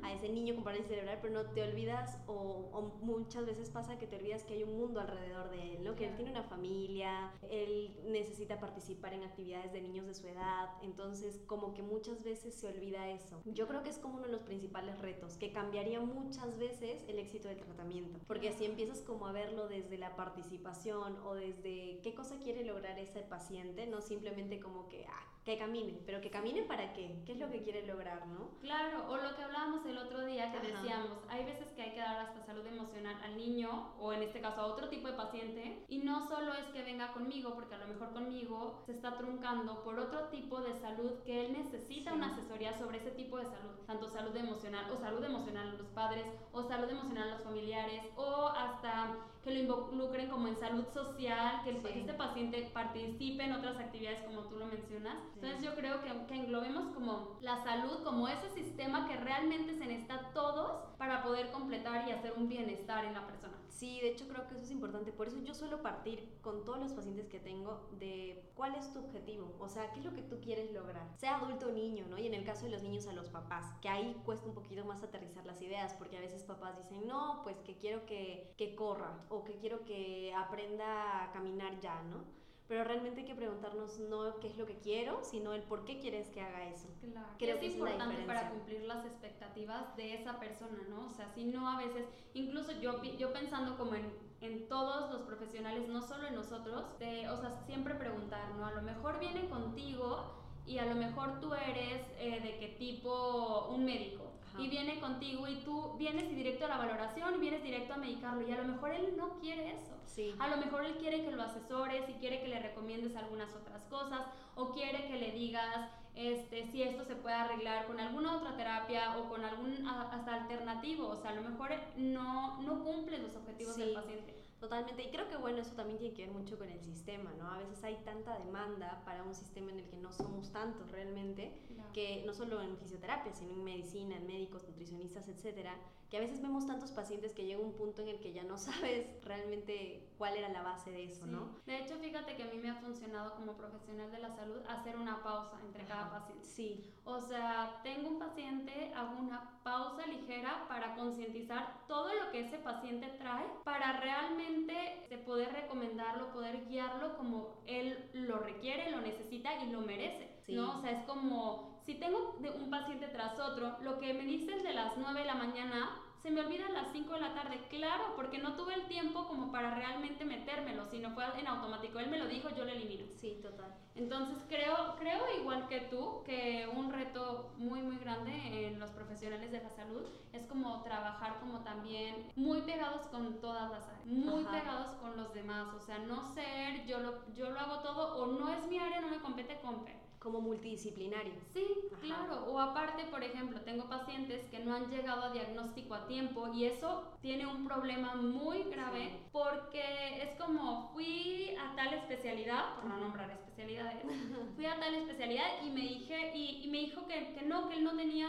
a 0.01 0.13
ese 0.13 0.29
niño 0.29 0.55
con 0.55 0.63
parálisis 0.63 0.89
cerebral, 0.89 1.19
pero 1.21 1.33
no 1.33 1.49
te 1.51 1.63
olvidas, 1.63 2.17
o, 2.27 2.91
muchas 3.01 3.45
veces 3.45 3.69
pasa 3.69 3.97
que 3.97 4.07
te 4.07 4.15
olvidas 4.17 4.43
que 4.43 4.53
hay 4.53 4.63
un 4.63 4.77
mundo 4.77 4.99
alrededor 4.99 5.49
de 5.49 5.75
él, 5.75 5.83
¿no? 5.83 5.95
Que 5.95 6.07
él 6.07 6.15
tiene 6.15 6.31
una 6.31 6.43
familia, 6.43 7.31
él 7.49 7.97
necesita 8.05 8.59
participar 8.59 9.13
en 9.13 9.23
actividades 9.23 9.71
de 9.71 9.81
niños 9.81 10.05
de 10.07 10.13
su 10.13 10.27
edad, 10.27 10.68
entonces 10.81 11.41
como 11.47 11.73
que 11.73 11.81
muchas 11.81 12.23
veces 12.23 12.53
se 12.53 12.67
olvida 12.67 13.09
eso. 13.09 13.41
Yo 13.45 13.67
creo 13.67 13.83
que 13.83 13.89
es 13.89 13.97
como 13.97 14.15
uno 14.15 14.25
de 14.25 14.31
los 14.31 14.41
principales 14.41 14.99
retos, 14.99 15.37
que 15.37 15.51
cambiaría 15.51 15.99
muchas 15.99 16.57
veces 16.57 17.03
el 17.07 17.19
éxito 17.19 17.47
del 17.47 17.57
tratamiento, 17.57 18.19
porque 18.27 18.49
así 18.49 18.65
empiezas 18.65 19.01
como 19.01 19.27
a 19.27 19.31
verlo 19.31 19.67
desde 19.67 19.97
la 19.97 20.15
participación 20.15 21.17
o 21.25 21.35
desde 21.35 21.99
qué 22.01 22.13
cosa 22.15 22.37
quiere 22.39 22.63
lograr 22.63 22.97
ese 22.99 23.21
paciente, 23.21 23.87
no 23.87 24.01
simplemente 24.01 24.59
como 24.59 24.87
que, 24.89 25.05
ah, 25.05 25.29
que 25.45 25.57
camine, 25.57 25.99
pero 26.05 26.21
que 26.21 26.29
camine 26.29 26.63
para 26.63 26.93
qué, 26.93 27.23
qué 27.25 27.31
es 27.31 27.39
lo 27.39 27.49
que 27.49 27.63
quiere 27.63 27.85
lograr, 27.85 28.27
¿no? 28.27 28.51
Claro, 28.61 29.09
o 29.09 29.17
lo 29.17 29.35
que 29.35 29.41
hablábamos 29.41 29.85
el 29.85 29.97
otro 29.97 30.25
día 30.25 30.51
que 30.51 30.59
decíamos, 30.59 31.17
hay 31.29 31.43
veces 31.45 31.71
que 31.71 31.81
hay 31.81 31.93
que 31.93 31.99
dar 31.99 32.19
hasta 32.19 32.45
salud 32.45 32.65
emocional 32.67 33.19
al 33.23 33.35
niño 33.35 33.93
o 33.99 34.13
en 34.13 34.23
este 34.23 34.41
caso 34.41 34.61
a 34.61 34.67
otro 34.67 34.89
tipo 34.89 35.07
de 35.07 35.13
paciente 35.13 35.85
y 35.87 35.99
no 35.99 36.27
solo 36.27 36.53
es 36.53 36.65
que 36.65 36.83
venga 36.83 37.13
conmigo, 37.13 37.55
porque 37.55 37.75
a 37.75 37.79
lo 37.79 37.87
mejor 37.87 38.11
conmigo 38.11 38.83
se 38.85 38.91
está 38.91 39.17
truncando 39.17 39.83
por 39.83 39.97
otro 39.99 40.25
tipo 40.29 40.58
tipo 40.59 40.73
de 40.73 40.79
salud 40.79 41.11
que 41.25 41.45
él 41.45 41.53
necesita 41.53 42.13
una 42.13 42.27
asesoría 42.27 42.77
sobre 42.77 42.97
ese 42.97 43.11
tipo 43.11 43.37
de 43.37 43.45
salud, 43.45 43.71
tanto 43.87 44.09
salud 44.09 44.35
emocional 44.35 44.91
o 44.91 44.97
salud 44.97 45.23
emocional 45.23 45.69
a 45.69 45.73
los 45.73 45.87
padres 45.87 46.25
o 46.51 46.63
salud 46.63 46.89
emocional 46.89 47.29
a 47.29 47.33
los 47.35 47.43
familiares 47.43 48.01
o 48.17 48.47
hasta 48.47 49.15
que 49.43 49.51
lo 49.51 49.59
involucren 49.59 50.29
como 50.29 50.47
en 50.47 50.57
salud 50.57 50.85
social, 50.93 51.61
que, 51.63 51.71
este 51.71 52.13
paciente 52.13 52.69
participe 52.73 53.43
en 53.43 53.53
otras 53.53 53.77
actividades 53.77 54.21
como 54.23 54.41
tú 54.41 54.57
lo 54.57 54.65
mencionas. 54.65 55.17
Entonces 55.35 55.63
yo 55.63 55.75
creo 55.75 56.01
que, 56.01 56.09
que 56.27 56.35
englobemos 56.35 56.93
como 56.93 57.37
la 57.41 57.63
salud 57.63 58.03
como 58.03 58.27
ese 58.27 58.49
sistema 58.49 59.07
que 59.07 59.15
realmente 59.15 59.73
se 59.75 59.85
necesita 59.85 60.31
todos 60.33 60.89
para 60.97 61.23
poder 61.23 61.51
completar 61.51 62.07
y 62.07 62.11
hacer 62.11 62.33
un 62.35 62.49
bienestar 62.49 63.05
en 63.05 63.13
la 63.13 63.25
persona. 63.25 63.59
Sí, 63.79 64.01
de 64.01 64.09
hecho 64.09 64.27
creo 64.27 64.45
que 64.45 64.55
eso 64.55 64.63
es 64.63 64.71
importante. 64.71 65.13
Por 65.13 65.29
eso 65.29 65.37
yo 65.37 65.53
suelo 65.53 65.81
partir 65.81 66.27
con 66.41 66.65
todos 66.65 66.79
los 66.79 66.91
pacientes 66.91 67.29
que 67.29 67.39
tengo 67.39 67.87
de 67.97 68.43
cuál 68.53 68.75
es 68.75 68.91
tu 68.91 68.99
objetivo, 68.99 69.55
o 69.57 69.69
sea, 69.69 69.93
qué 69.93 69.99
es 69.99 70.05
lo 70.05 70.13
que 70.13 70.21
tú 70.21 70.41
quieres 70.41 70.73
lograr, 70.73 71.07
sea 71.15 71.37
adulto 71.37 71.67
o 71.67 71.71
niño, 71.71 72.05
¿no? 72.09 72.17
Y 72.17 72.27
en 72.27 72.33
el 72.33 72.43
caso 72.43 72.65
de 72.65 72.71
los 72.71 72.83
niños 72.83 73.07
a 73.07 73.13
los 73.13 73.29
papás, 73.29 73.63
que 73.81 73.87
ahí 73.87 74.21
cuesta 74.25 74.49
un 74.49 74.53
poquito 74.53 74.83
más 74.83 75.01
aterrizar 75.01 75.45
las 75.45 75.61
ideas, 75.61 75.93
porque 75.93 76.17
a 76.17 76.19
veces 76.19 76.43
papás 76.43 76.77
dicen, 76.77 77.07
no, 77.07 77.39
pues 77.43 77.55
que 77.59 77.77
quiero 77.77 78.05
que, 78.05 78.53
que 78.57 78.75
corra 78.75 79.23
o 79.29 79.43
que 79.43 79.57
quiero 79.57 79.85
que 79.85 80.33
aprenda 80.35 81.23
a 81.23 81.31
caminar 81.31 81.79
ya, 81.79 82.01
¿no? 82.03 82.39
pero 82.69 82.83
realmente 82.83 83.21
hay 83.21 83.25
que 83.25 83.33
preguntarnos 83.33 83.97
no 83.97 84.39
qué 84.39 84.47
es 84.47 84.55
lo 84.55 84.67
que 84.67 84.77
quiero, 84.77 85.23
sino 85.23 85.53
el 85.53 85.63
por 85.63 85.85
qué 85.85 85.99
quieres 85.99 86.29
que 86.29 86.39
haga 86.39 86.69
eso. 86.69 86.87
Claro. 87.01 87.27
Creo 87.39 87.55
es 87.55 87.61
que 87.61 87.65
importante 87.65 88.21
para 88.27 88.51
cumplir 88.51 88.83
las 88.83 89.03
expectativas 89.05 89.95
de 89.97 90.13
esa 90.13 90.39
persona, 90.39 90.77
¿no? 90.87 91.07
O 91.07 91.09
sea, 91.09 91.27
si 91.29 91.45
no 91.45 91.67
a 91.67 91.79
veces, 91.79 92.05
incluso 92.35 92.71
yo, 92.79 93.01
yo 93.17 93.33
pensando 93.33 93.75
como 93.75 93.95
en, 93.95 94.13
en 94.41 94.67
todos 94.67 95.11
los 95.11 95.23
profesionales, 95.23 95.89
no 95.89 96.03
solo 96.03 96.27
en 96.27 96.35
nosotros, 96.35 96.99
de, 96.99 97.27
o 97.29 97.37
sea, 97.37 97.59
siempre 97.65 97.95
preguntar, 97.95 98.53
¿no? 98.53 98.67
A 98.67 98.71
lo 98.71 98.83
mejor 98.83 99.19
viene 99.19 99.49
contigo 99.49 100.35
y 100.67 100.77
a 100.77 100.85
lo 100.85 100.93
mejor 100.93 101.39
tú 101.39 101.55
eres 101.55 102.05
eh, 102.19 102.39
de 102.39 102.59
qué 102.59 102.75
tipo 102.77 103.69
un 103.69 103.83
médico 103.83 104.28
y 104.59 104.67
viene 104.69 104.99
contigo 104.99 105.47
y 105.47 105.55
tú 105.61 105.95
vienes 105.97 106.29
directo 106.29 106.65
a 106.65 106.69
la 106.69 106.77
valoración 106.77 107.35
y 107.35 107.39
vienes 107.39 107.63
directo 107.63 107.93
a 107.93 107.97
medicarlo 107.97 108.47
y 108.47 108.51
a 108.51 108.57
lo 108.57 108.65
mejor 108.65 108.91
él 108.91 109.15
no 109.17 109.39
quiere 109.39 109.71
eso. 109.71 109.97
Sí. 110.05 110.35
A 110.39 110.47
lo 110.47 110.57
mejor 110.57 110.85
él 110.85 110.97
quiere 110.97 111.23
que 111.23 111.31
lo 111.31 111.43
asesores 111.43 112.09
y 112.09 112.13
quiere 112.13 112.41
que 112.41 112.47
le 112.47 112.59
recomiendes 112.59 113.15
algunas 113.15 113.53
otras 113.55 113.83
cosas 113.85 114.21
o 114.55 114.71
quiere 114.71 115.07
que 115.07 115.17
le 115.17 115.31
digas 115.31 115.89
este, 116.15 116.67
si 116.67 116.83
esto 116.83 117.05
se 117.05 117.15
puede 117.15 117.35
arreglar 117.35 117.87
con 117.87 117.99
alguna 117.99 118.35
otra 118.35 118.57
terapia 118.57 119.17
o 119.17 119.29
con 119.29 119.45
algún 119.45 119.87
hasta 119.87 120.33
alternativo. 120.33 121.07
O 121.07 121.15
sea, 121.15 121.31
a 121.31 121.35
lo 121.35 121.41
mejor 121.41 121.71
no, 121.95 122.61
no 122.61 122.83
cumple 122.83 123.19
los 123.19 123.35
objetivos 123.35 123.77
del 123.77 123.93
paciente. 123.93 124.48
Totalmente, 124.59 125.03
y 125.03 125.09
creo 125.09 125.29
que 125.29 125.37
bueno, 125.37 125.59
eso 125.59 125.71
también 125.71 125.97
tiene 125.97 126.13
que 126.13 126.25
ver 126.25 126.35
mucho 126.35 126.57
con 126.57 126.67
el 126.67 126.81
sistema, 126.81 127.31
¿no? 127.39 127.49
A 127.49 127.59
veces 127.59 127.81
hay 127.81 127.95
tanta 128.03 128.37
demanda 128.39 129.01
para 129.05 129.23
un 129.23 129.33
sistema 129.33 129.71
en 129.71 129.79
el 129.79 129.85
que 129.87 129.95
no 129.95 130.11
somos 130.11 130.51
tantos 130.51 130.91
realmente, 130.91 131.53
que 131.93 132.23
no 132.25 132.33
solo 132.33 132.61
en 132.61 132.77
fisioterapia, 132.77 133.31
sino 133.33 133.53
en 133.53 133.63
medicina, 133.63 134.17
en 134.17 134.27
médicos, 134.27 134.67
nutricionistas, 134.67 135.29
etcétera, 135.29 135.77
que 136.09 136.17
a 136.17 136.19
veces 136.19 136.41
vemos 136.41 136.67
tantos 136.67 136.91
pacientes 136.91 137.31
que 137.31 137.45
llega 137.45 137.61
un 137.61 137.71
punto 137.71 138.01
en 138.01 138.09
el 138.09 138.19
que 138.19 138.33
ya 138.33 138.43
no 138.43 138.57
sabes 138.57 139.07
realmente 139.23 140.08
cuál 140.19 140.35
era 140.35 140.49
la 140.49 140.61
base 140.61 140.91
de 140.91 141.05
eso, 141.05 141.25
¿no? 141.25 141.55
De 141.65 141.79
hecho, 141.79 141.97
fíjate 141.97 142.35
que 142.35 142.43
a 142.43 142.47
mí 142.47 142.57
me 142.57 142.69
ha 142.69 142.75
funcionado 142.75 143.33
como 143.35 143.53
profesional 143.53 144.11
de 144.11 144.19
la 144.19 144.35
salud 144.35 144.61
hacer 144.67 144.97
una 144.97 145.23
pausa 145.23 145.57
entre 145.65 145.85
cada 145.85 146.11
paciente. 146.11 146.45
Sí. 146.45 146.93
O 147.05 147.19
sea, 147.21 147.79
tengo 147.81 148.09
un 148.09 148.19
paciente, 148.19 148.93
hago 148.93 149.17
una 149.17 149.61
pausa 149.63 150.05
ligera 150.05 150.65
para 150.67 150.93
concientizar 150.95 151.85
todo 151.87 152.13
lo 152.13 152.31
que 152.31 152.41
ese 152.41 152.57
paciente 152.57 153.07
trae 153.17 153.45
para 153.63 153.93
realmente 153.93 155.07
poder 155.25 155.53
recomendarlo, 155.53 156.33
poder 156.33 156.65
guiarlo 156.67 157.15
como 157.15 157.61
él 157.65 158.09
lo 158.13 158.39
requiere, 158.39 158.91
lo 158.91 158.99
necesita 158.99 159.55
y 159.63 159.71
lo 159.71 159.81
merece. 159.81 160.29
¿no? 160.49 160.77
O 160.77 160.81
sea, 160.81 160.91
es 160.91 161.05
como 161.05 161.79
si 161.85 161.95
tengo 161.95 162.35
un 162.39 162.69
paciente 162.69 163.07
tras 163.07 163.39
otro, 163.39 163.77
lo 163.81 163.99
que 163.99 164.13
me 164.13 164.23
dices 164.23 164.63
de 164.63 164.73
las 164.73 164.97
9 164.97 165.21
de 165.21 165.25
la 165.25 165.35
mañana 165.35 166.01
se 166.21 166.31
me 166.31 166.41
olvida 166.41 166.65
a 166.67 166.71
las 166.71 166.91
5 166.91 167.13
de 167.13 167.21
la 167.21 167.33
tarde, 167.33 167.59
claro, 167.69 168.13
porque 168.15 168.39
no 168.39 168.55
tuve 168.55 168.73
el 168.73 168.87
tiempo 168.87 169.27
como 169.27 169.51
para 169.51 169.75
realmente 169.75 170.25
metérmelo, 170.25 170.85
sino 170.85 171.11
fue 171.11 171.23
en 171.39 171.47
automático. 171.47 171.99
Él 171.99 172.09
me 172.09 172.19
lo 172.19 172.27
dijo, 172.27 172.49
yo 172.49 172.65
lo 172.65 172.71
elimino. 172.71 173.05
Sí, 173.19 173.39
total. 173.41 173.73
Entonces 173.95 174.37
creo, 174.47 174.95
creo 174.97 175.21
igual 175.39 175.67
que 175.67 175.81
tú, 175.81 176.21
que 176.25 176.69
un 176.75 176.91
reto 176.91 177.51
muy, 177.57 177.81
muy 177.81 177.97
grande 177.97 178.67
en 178.67 178.79
los 178.79 178.91
profesionales 178.91 179.51
de 179.51 179.61
la 179.61 179.69
salud 179.69 180.03
es 180.33 180.45
como 180.45 180.81
trabajar 180.83 181.39
como 181.39 181.59
también 181.59 182.27
muy 182.35 182.61
pegados 182.61 183.07
con 183.07 183.39
todas 183.39 183.69
las 183.71 183.87
áreas, 183.87 184.05
muy 184.05 184.43
pegados 184.45 184.95
con 184.97 185.17
los 185.17 185.33
demás, 185.33 185.73
o 185.73 185.79
sea, 185.81 185.99
no 185.99 186.23
ser 186.33 186.85
yo 186.85 186.99
lo, 186.99 187.33
yo 187.33 187.49
lo 187.49 187.59
hago 187.59 187.79
todo 187.79 188.23
o 188.23 188.39
no 188.39 188.49
es 188.49 188.67
mi 188.67 188.77
área, 188.77 189.01
no 189.01 189.09
me 189.09 189.19
compete, 189.19 189.59
compete 189.61 190.08
como 190.19 190.41
multidisciplinario. 190.41 191.33
Sí, 191.53 191.65
claro. 192.01 192.45
O 192.47 192.59
aparte, 192.59 193.05
por 193.05 193.23
ejemplo, 193.23 193.61
tengo 193.61 193.87
pacientes 193.87 194.45
que 194.49 194.59
no 194.59 194.73
han 194.75 194.89
llegado 194.89 195.23
a 195.23 195.29
diagnóstico 195.31 195.95
a 195.95 196.07
tiempo 196.07 196.51
y 196.53 196.65
eso 196.65 197.13
tiene 197.21 197.47
un 197.47 197.65
problema 197.65 198.15
muy 198.15 198.63
grave 198.63 199.11
porque 199.31 200.21
es 200.21 200.35
como 200.35 200.89
fui 200.93 201.55
a 201.57 201.75
tal 201.75 201.93
especialidad, 201.93 202.75
por 202.75 202.85
no 202.85 202.97
nombrar 202.97 203.31
especialidades, 203.59 204.03
fui 204.55 204.65
a 204.65 204.79
tal 204.79 204.95
especialidad 204.95 205.45
y 205.63 205.69
me 205.69 205.81
dije 205.81 206.31
y, 206.35 206.69
me 206.69 206.79
dijo 206.79 207.05
que, 207.07 207.33
que, 207.33 207.45
no, 207.45 207.67
que 207.67 207.75
él 207.77 207.83
no 207.83 207.95
tenía, 207.95 208.27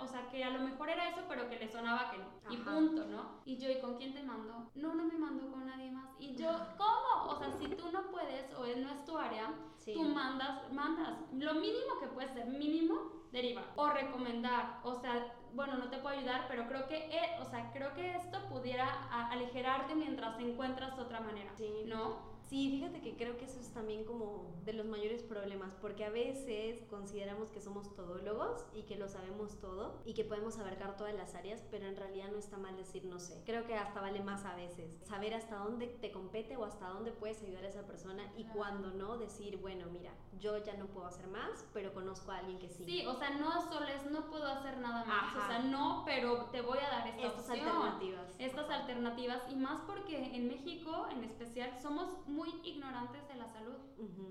o 0.00 0.06
sea, 0.06 0.28
que 0.30 0.42
a 0.42 0.50
lo 0.50 0.60
mejor 0.60 0.88
era 0.88 1.08
eso, 1.08 1.22
pero 1.28 1.48
que 1.48 1.58
le 1.58 1.68
sonaba 1.68 2.10
que 2.10 2.18
no. 2.18 2.24
Y 2.50 2.56
punto, 2.58 3.06
¿no? 3.06 3.40
Y 3.44 3.56
yo, 3.58 3.70
¿y 3.70 3.80
con 3.80 3.96
quién 3.96 4.14
te 4.14 4.22
mandó? 4.22 4.70
No, 4.74 4.94
no 4.94 5.04
me 5.04 5.18
mandó 5.18 5.50
con 5.50 5.66
nadie 5.66 5.90
más. 5.90 6.08
Y 6.18 6.34
yo, 6.34 6.50
¿cómo? 6.76 7.32
O 7.32 7.36
sea, 7.38 7.50
si 7.52 7.68
tú 7.68 7.90
no 7.92 8.10
puedes 8.10 8.52
o 8.54 8.64
él 8.64 8.82
no 8.82 8.90
es 8.90 9.04
tu 9.04 9.16
área, 9.16 9.52
tú 9.84 10.02
mandas, 10.02 10.72
mandas. 10.72 11.18
Lo 11.32 11.54
mínimo 11.54 11.98
que 12.00 12.06
puede 12.08 12.28
ser, 12.32 12.46
mínimo, 12.46 13.12
deriva. 13.32 13.62
O 13.76 13.88
recomendar, 13.88 14.80
o 14.82 14.94
sea, 14.94 15.34
bueno, 15.54 15.76
no 15.78 15.88
te 15.90 15.98
puedo 15.98 16.16
ayudar, 16.16 16.46
pero 16.48 16.66
creo 16.68 16.86
que, 16.88 16.96
eh, 16.96 17.38
o 17.40 17.44
sea, 17.44 17.70
creo 17.72 17.94
que 17.94 18.14
esto 18.16 18.38
pudiera 18.48 18.86
aligerarte 19.30 19.94
mientras 19.94 20.38
encuentras 20.38 20.98
otra 20.98 21.20
manera, 21.20 21.50
sí. 21.56 21.84
¿no? 21.86 22.29
Sí, 22.50 22.68
fíjate 22.68 23.00
que 23.00 23.14
creo 23.14 23.38
que 23.38 23.44
eso 23.44 23.60
es 23.60 23.72
también 23.72 24.04
como 24.04 24.52
de 24.64 24.72
los 24.72 24.84
mayores 24.84 25.22
problemas, 25.22 25.72
porque 25.80 26.04
a 26.04 26.10
veces 26.10 26.82
consideramos 26.90 27.48
que 27.52 27.60
somos 27.60 27.94
todólogos 27.94 28.66
y 28.74 28.82
que 28.82 28.96
lo 28.96 29.06
sabemos 29.06 29.60
todo 29.60 30.02
y 30.04 30.14
que 30.14 30.24
podemos 30.24 30.58
abarcar 30.58 30.96
todas 30.96 31.14
las 31.14 31.36
áreas, 31.36 31.62
pero 31.70 31.86
en 31.86 31.94
realidad 31.94 32.28
no 32.32 32.38
está 32.38 32.56
mal 32.56 32.76
decir 32.76 33.04
no 33.04 33.20
sé. 33.20 33.40
Creo 33.46 33.68
que 33.68 33.76
hasta 33.76 34.00
vale 34.00 34.20
más 34.24 34.44
a 34.44 34.56
veces 34.56 34.98
saber 35.04 35.32
hasta 35.34 35.58
dónde 35.58 35.86
te 35.86 36.10
compete 36.10 36.56
o 36.56 36.64
hasta 36.64 36.88
dónde 36.88 37.12
puedes 37.12 37.40
ayudar 37.40 37.66
a 37.66 37.68
esa 37.68 37.86
persona 37.86 38.24
y 38.36 38.42
cuando 38.46 38.90
no 38.90 39.16
decir, 39.16 39.58
bueno, 39.58 39.86
mira, 39.92 40.10
yo 40.40 40.58
ya 40.58 40.74
no 40.74 40.86
puedo 40.86 41.06
hacer 41.06 41.28
más, 41.28 41.64
pero 41.72 41.94
conozco 41.94 42.32
a 42.32 42.38
alguien 42.38 42.58
que 42.58 42.68
sí. 42.68 42.84
Sí, 42.84 43.06
o 43.06 43.14
sea, 43.14 43.30
no 43.30 43.62
solo 43.62 43.86
es 43.86 44.10
no 44.10 44.28
puedo 44.28 44.48
hacer 44.48 44.78
nada 44.78 45.04
más, 45.04 45.36
o 45.36 45.46
sea, 45.46 45.60
no, 45.60 46.02
pero 46.04 46.46
te 46.46 46.62
voy 46.62 46.78
a 46.78 46.90
dar 46.90 47.06
esta 47.06 47.26
estas 47.28 47.50
alternativas. 47.50 48.34
Estas 48.40 48.68
alternativas 48.70 49.40
y 49.48 49.54
más 49.54 49.82
porque 49.82 50.34
en 50.34 50.48
México 50.48 51.06
en 51.12 51.22
especial 51.22 51.78
somos 51.80 52.26
muy 52.26 52.39
muy 52.40 52.54
ignorantes 52.64 53.28
de 53.28 53.34
la 53.34 53.46
salud. 53.46 53.76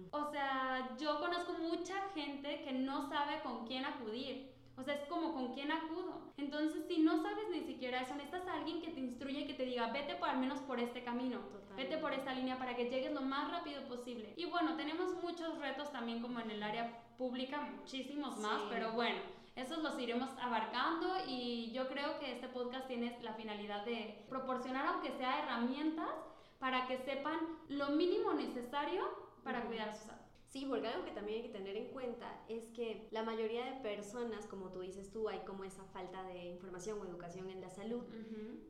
O 0.09 0.31
sea, 0.31 0.97
yo 0.97 1.19
conozco 1.19 1.53
mucha 1.53 2.09
gente 2.15 2.63
que 2.63 2.71
no 2.71 3.07
sabe 3.07 3.39
con 3.43 3.67
quién 3.67 3.85
acudir. 3.85 4.51
O 4.75 4.81
sea, 4.83 4.95
es 4.95 5.05
como 5.07 5.33
con 5.33 5.53
quién 5.53 5.71
acudo. 5.71 6.31
Entonces, 6.37 6.85
si 6.87 7.01
no 7.01 7.21
sabes 7.21 7.49
ni 7.51 7.61
siquiera 7.61 8.01
eso, 8.01 8.15
necesitas 8.15 8.47
a 8.47 8.53
alguien 8.53 8.81
que 8.81 8.91
te 8.91 8.99
instruya 8.99 9.41
y 9.41 9.45
que 9.45 9.53
te 9.53 9.65
diga, 9.65 9.91
vete 9.91 10.15
por 10.15 10.29
al 10.29 10.39
menos 10.39 10.59
por 10.61 10.79
este 10.79 11.03
camino, 11.03 11.39
vete 11.75 11.97
por 11.97 12.13
esta 12.13 12.33
línea 12.33 12.57
para 12.57 12.75
que 12.75 12.89
llegues 12.89 13.11
lo 13.11 13.21
más 13.21 13.51
rápido 13.51 13.87
posible. 13.87 14.33
Y 14.37 14.45
bueno, 14.45 14.75
tenemos 14.75 15.13
muchos 15.21 15.59
retos 15.59 15.91
también 15.91 16.21
como 16.21 16.39
en 16.39 16.49
el 16.49 16.63
área 16.63 17.03
pública, 17.17 17.61
muchísimos 17.61 18.39
más, 18.39 18.61
pero 18.69 18.93
bueno, 18.93 19.19
esos 19.55 19.83
los 19.83 19.99
iremos 19.99 20.29
abarcando 20.41 21.13
y 21.27 21.71
yo 21.73 21.87
creo 21.89 22.17
que 22.19 22.31
este 22.31 22.47
podcast 22.47 22.87
tiene 22.87 23.19
la 23.21 23.33
finalidad 23.33 23.83
de 23.85 24.25
proporcionar, 24.29 24.85
aunque 24.87 25.11
sea 25.11 25.43
herramientas, 25.43 26.15
para 26.59 26.87
que 26.87 26.97
sepan 26.97 27.39
lo 27.69 27.89
mínimo 27.89 28.33
necesario 28.33 29.01
para 29.43 29.63
cuidar 29.65 29.95
su 29.95 30.05
salud. 30.05 30.18
Sí, 30.49 30.65
porque 30.67 30.87
algo 30.87 31.05
que 31.05 31.11
también 31.11 31.37
hay 31.37 31.47
que 31.47 31.53
tener 31.53 31.77
en 31.77 31.89
cuenta 31.89 32.43
es 32.47 32.65
que 32.69 33.07
la 33.11 33.21
mayoría 33.21 33.65
de 33.65 33.81
personas, 33.81 34.47
como 34.47 34.71
tú 34.71 34.79
dices 34.79 35.11
tú, 35.11 35.29
hay 35.29 35.39
como 35.39 35.63
esa 35.63 35.83
falta 35.85 36.23
de 36.23 36.45
información 36.45 36.99
o 36.99 37.05
educación 37.05 37.51
en 37.51 37.61
la 37.61 37.69
salud, 37.69 38.03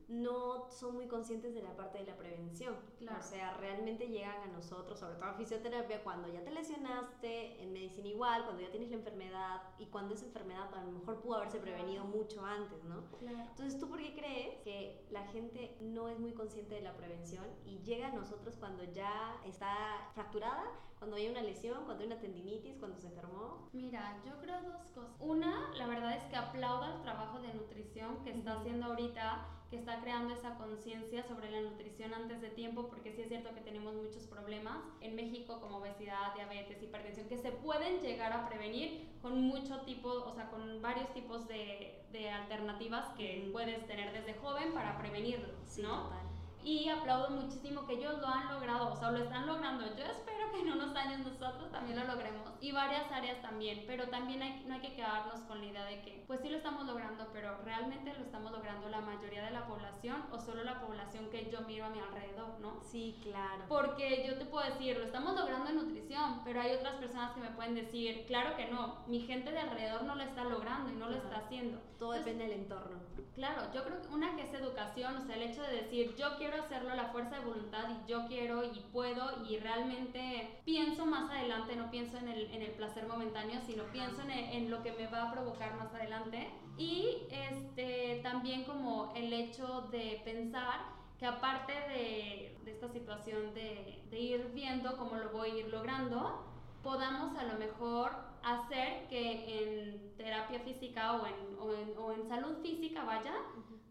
no 0.10 0.70
son 0.72 0.96
muy 0.96 1.08
conscientes 1.08 1.54
de 1.54 1.62
la 1.62 1.76
parte 1.78 2.00
de 2.00 2.04
la 2.04 2.18
prevención. 2.18 2.76
O 3.18 3.22
sea, 3.22 3.56
realmente 3.58 4.10
llegan 4.10 4.42
a 4.42 4.48
nosotros, 4.48 5.00
sobre 5.00 5.16
todo 5.16 5.30
a 5.30 5.34
fisioterapia, 5.36 6.04
cuando 6.04 6.28
ya 6.28 6.44
te 6.44 6.52
lesionaste, 6.52 7.64
en 7.64 7.72
medicina 7.72 8.10
igual, 8.10 8.44
cuando 8.44 8.62
ya 8.62 8.72
tienes 8.72 8.90
la 8.90 8.98
enfermedad 8.98 9.62
y 9.78 9.86
cuando 9.86 10.16
esa 10.16 10.26
enfermedad 10.26 10.74
a 10.74 10.84
lo 10.84 10.92
mejor 10.92 11.22
pudo 11.22 11.36
haberse 11.36 11.60
prevenido 11.60 12.04
mucho 12.04 12.44
antes, 12.44 12.84
¿no? 12.84 13.04
Entonces, 13.52 13.80
¿tú 13.80 13.88
por 13.88 14.00
qué 14.00 14.14
crees 14.14 14.58
que 14.66 15.06
la 15.12 15.26
gente 15.28 15.78
no 15.80 16.10
es 16.10 16.20
muy 16.20 16.34
consciente 16.34 16.76
de 16.76 16.82
la 16.82 16.98
prevención 16.98 17.46
y 17.66 17.80
llega 17.84 18.08
a 18.08 18.12
nosotros 18.12 18.58
cuando 18.58 18.84
ya 18.84 19.40
está 19.46 20.10
fracturada, 20.14 20.66
cuando 20.98 21.16
hay 21.16 21.30
una 21.30 21.42
lesión? 21.42 21.69
Cuando 21.86 22.02
hay 22.02 22.08
una 22.08 22.20
tendinitis, 22.20 22.78
cuando 22.78 22.98
se 22.98 23.08
enfermó? 23.08 23.70
Mira, 23.74 24.18
yo 24.26 24.40
creo 24.42 24.62
dos 24.62 24.90
cosas. 24.92 25.16
Una, 25.20 25.72
la 25.76 25.88
verdad 25.88 26.16
es 26.16 26.24
que 26.26 26.36
aplaudo 26.36 26.96
el 26.96 27.02
trabajo 27.02 27.40
de 27.40 27.54
nutrición 27.54 28.24
que 28.24 28.32
está 28.32 28.60
haciendo 28.60 28.88
ahorita 28.88 29.48
que 29.70 29.78
está 29.78 30.02
creando 30.02 30.34
esa 30.34 30.56
conciencia 30.56 31.24
sobre 31.24 31.52
la 31.52 31.62
nutrición 31.62 32.14
antes 32.14 32.42
de 32.42 32.50
tiempo, 32.50 32.88
porque 32.90 33.12
sí 33.12 33.22
es 33.22 33.28
cierto 33.28 33.54
que 33.54 33.62
tenemos 33.62 33.94
muchos 33.94 34.24
problemas 34.26 34.80
en 35.00 35.16
México 35.16 35.62
como 35.62 35.78
obesidad, 35.78 36.34
diabetes, 36.34 36.82
hipertensión, 36.82 37.28
que 37.28 37.38
se 37.38 37.52
pueden 37.52 38.00
llegar 38.00 38.34
a 38.34 38.50
prevenir 38.50 39.08
con 39.22 39.40
mucho 39.40 39.82
tipo, 39.82 40.10
o 40.10 40.34
sea, 40.34 40.50
con 40.50 40.82
varios 40.82 41.14
tipos 41.14 41.48
de, 41.48 42.04
de 42.12 42.32
alternativas 42.32 43.10
que 43.16 43.48
puedes 43.52 43.86
tener 43.86 44.12
desde 44.12 44.40
joven 44.40 44.74
para 44.74 44.98
prevenirlo, 44.98 45.50
¿no? 45.78 46.29
Y 46.64 46.90
aplaudo 46.90 47.30
muchísimo 47.30 47.86
que 47.86 47.94
ellos 47.94 48.20
lo 48.20 48.28
han 48.28 48.54
logrado, 48.54 48.92
o 48.92 48.96
sea, 48.96 49.12
lo 49.12 49.20
están 49.20 49.48
logrando. 49.48 49.86
Yo 49.96 50.06
espero 50.06 50.52
que 50.52 50.62
en 50.62 50.72
unos 50.72 50.96
años 50.96 51.20
nosotros 51.20 51.72
también 51.72 52.00
lo 52.00 52.06
logremos 52.06 52.50
y 52.62 52.72
varias 52.72 53.12
áreas 53.12 53.42
también, 53.42 53.84
pero 53.88 54.08
también 54.10 54.42
hay, 54.42 54.64
no 54.68 54.76
hay 54.76 54.82
que 54.82 54.94
quedarnos 54.94 55.42
con 55.42 55.60
la 55.60 55.66
idea 55.66 55.86
de 55.86 56.02
que, 56.02 56.24
pues 56.28 56.42
sí 56.42 56.50
lo 56.50 56.58
estamos 56.58 56.86
logrando, 56.86 57.28
pero 57.32 57.58
realmente 57.64 58.14
lo 58.14 58.24
estamos 58.24 58.52
logrando 58.52 58.90
la 58.90 59.02
mayoría 59.02 59.44
de 59.44 59.52
la 59.52 59.66
población 59.66 60.26
o 60.32 60.40
solo 60.40 60.64
la 60.64 60.82
población 60.82 61.30
que 61.30 61.50
yo 61.50 61.62
miro 61.62 61.86
a 61.86 61.90
mi 61.90 62.00
alrededor, 62.00 62.60
¿no? 62.60 62.80
Sí, 62.82 63.20
claro. 63.24 63.64
Porque 63.68 64.26
yo 64.28 64.38
te 64.38 64.46
puedo 64.46 64.66
decir, 64.66 64.98
lo 64.98 65.06
estamos 65.06 65.36
logrando 65.36 65.70
en 65.70 65.78
nutrición, 65.78 66.42
pero 66.44 66.62
hay 66.62 66.76
otras 66.76 66.96
personas 66.96 67.32
que 67.32 67.42
me 67.42 67.52
pueden 67.52 67.76
decir, 67.76 68.26
claro 68.28 68.56
que 68.56 68.66
no, 68.66 69.04
mi 69.08 69.22
gente 69.22 69.52
de 69.52 69.60
alrededor 69.60 70.04
no 70.04 70.16
lo 70.16 70.24
está 70.24 70.44
logrando 70.44 70.92
y 70.92 70.96
no 70.96 71.10
lo 71.10 71.16
está 71.16 71.38
haciendo. 71.38 71.80
Todo 71.98 72.14
depende 72.14 72.46
del 72.46 72.60
entorno. 72.60 73.00
Claro, 73.36 73.72
yo 73.74 73.84
creo 73.84 74.02
que 74.02 74.08
una 74.10 74.36
que 74.36 74.44
es 74.44 74.54
educación, 74.54 75.16
o 75.16 75.22
sea, 75.22 75.36
el 75.36 75.44
hecho 75.44 75.62
de 75.64 75.76
decir, 75.76 76.16
yo 76.16 76.38
quiero 76.38 76.49
hacerlo, 76.56 76.96
la 76.96 77.06
fuerza 77.06 77.40
de 77.40 77.46
voluntad 77.46 77.86
y 77.90 78.10
yo 78.10 78.28
quiero 78.28 78.64
y 78.64 78.80
puedo 78.92 79.46
y 79.48 79.58
realmente 79.58 80.62
pienso 80.66 81.06
más 81.06 81.30
adelante, 81.32 81.76
no 81.76 81.90
pienso 81.92 82.18
en 82.18 82.30
el, 82.30 82.52
en 82.52 82.62
el 82.62 82.72
placer 82.72 83.08
momentáneo, 83.08 83.60
sino 83.66 83.84
pienso 83.92 84.22
en, 84.24 84.32
en, 84.32 84.72
lo 84.72 84.82
que 84.84 84.92
me 84.94 85.08
va 85.08 85.30
a 85.30 85.32
provocar 85.32 85.76
más 85.78 85.94
adelante. 85.94 86.50
Y 86.78 87.18
este, 87.30 88.20
también 88.24 88.64
como 88.64 89.14
el 89.16 89.34
hecho 89.34 89.88
de 89.92 90.22
pensar 90.24 90.80
que 91.18 91.26
aparte 91.26 91.74
de, 91.74 92.58
de 92.64 92.72
esta 92.72 92.88
situación 92.88 93.54
de, 93.54 94.02
de 94.10 94.20
ir 94.20 94.52
viendo 94.54 94.98
cómo 94.98 95.16
lo 95.16 95.30
voy 95.32 95.52
a 95.52 95.58
ir 95.58 95.68
logrando, 95.68 96.46
podamos 96.84 97.38
a 97.38 97.44
lo 97.44 97.58
mejor 97.58 98.12
hacer 98.44 99.08
que 99.08 99.60
en 99.60 100.16
terapia 100.18 100.60
física 100.60 101.14
o 101.14 101.26
en, 101.26 101.58
o 101.60 101.74
en, 101.74 101.98
o 101.98 102.12
en 102.12 102.28
salud 102.28 102.62
física, 102.62 103.04
vaya, 103.04 103.34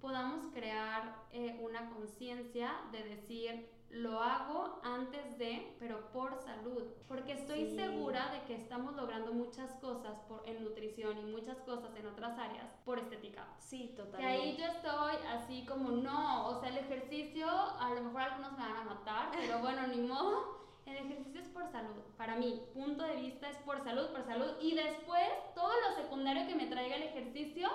podamos 0.00 0.46
crear 0.52 1.26
eh, 1.32 1.58
una 1.60 1.90
conciencia 1.90 2.72
de 2.92 3.02
decir, 3.02 3.68
lo 3.90 4.20
hago 4.20 4.80
antes 4.82 5.38
de, 5.38 5.74
pero 5.78 6.12
por 6.12 6.36
salud, 6.36 6.84
porque 7.06 7.32
estoy 7.32 7.74
segura 7.74 8.30
de 8.30 8.42
que 8.42 8.54
estamos 8.54 8.94
logrando 8.94 9.32
muchas 9.32 9.72
cosas 9.76 10.18
por, 10.28 10.46
en 10.46 10.62
nutrición 10.62 11.16
y 11.18 11.22
muchas 11.22 11.58
cosas 11.62 11.94
en 11.96 12.06
otras 12.06 12.38
áreas 12.38 12.66
por 12.84 12.98
estética. 12.98 13.46
Sí, 13.58 13.94
totalmente. 13.96 14.18
Que 14.18 14.26
ahí 14.26 14.56
yo 14.56 14.66
estoy 14.66 15.14
así 15.28 15.64
como, 15.66 15.90
no, 15.90 16.48
o 16.48 16.60
sea, 16.60 16.68
el 16.68 16.78
ejercicio, 16.78 17.48
a 17.48 17.94
lo 17.94 18.02
mejor 18.02 18.22
algunos 18.22 18.52
me 18.52 18.58
van 18.58 18.76
a 18.76 18.84
matar, 18.84 19.30
pero 19.32 19.58
bueno, 19.60 19.86
ni 19.86 20.00
modo. 20.00 20.58
El 20.88 20.96
ejercicio 20.96 21.40
es 21.40 21.48
por 21.48 21.70
salud. 21.70 22.02
Para 22.16 22.36
mí, 22.36 22.62
punto 22.74 23.04
de 23.04 23.16
vista 23.16 23.50
es 23.50 23.58
por 23.58 23.82
salud, 23.84 24.06
por 24.08 24.24
salud. 24.24 24.52
Y 24.60 24.74
después, 24.74 25.28
todo 25.54 25.72
lo 25.80 25.96
secundario 25.96 26.46
que 26.46 26.54
me 26.54 26.66
traiga 26.66 26.96
el 26.96 27.02
ejercicio, 27.04 27.68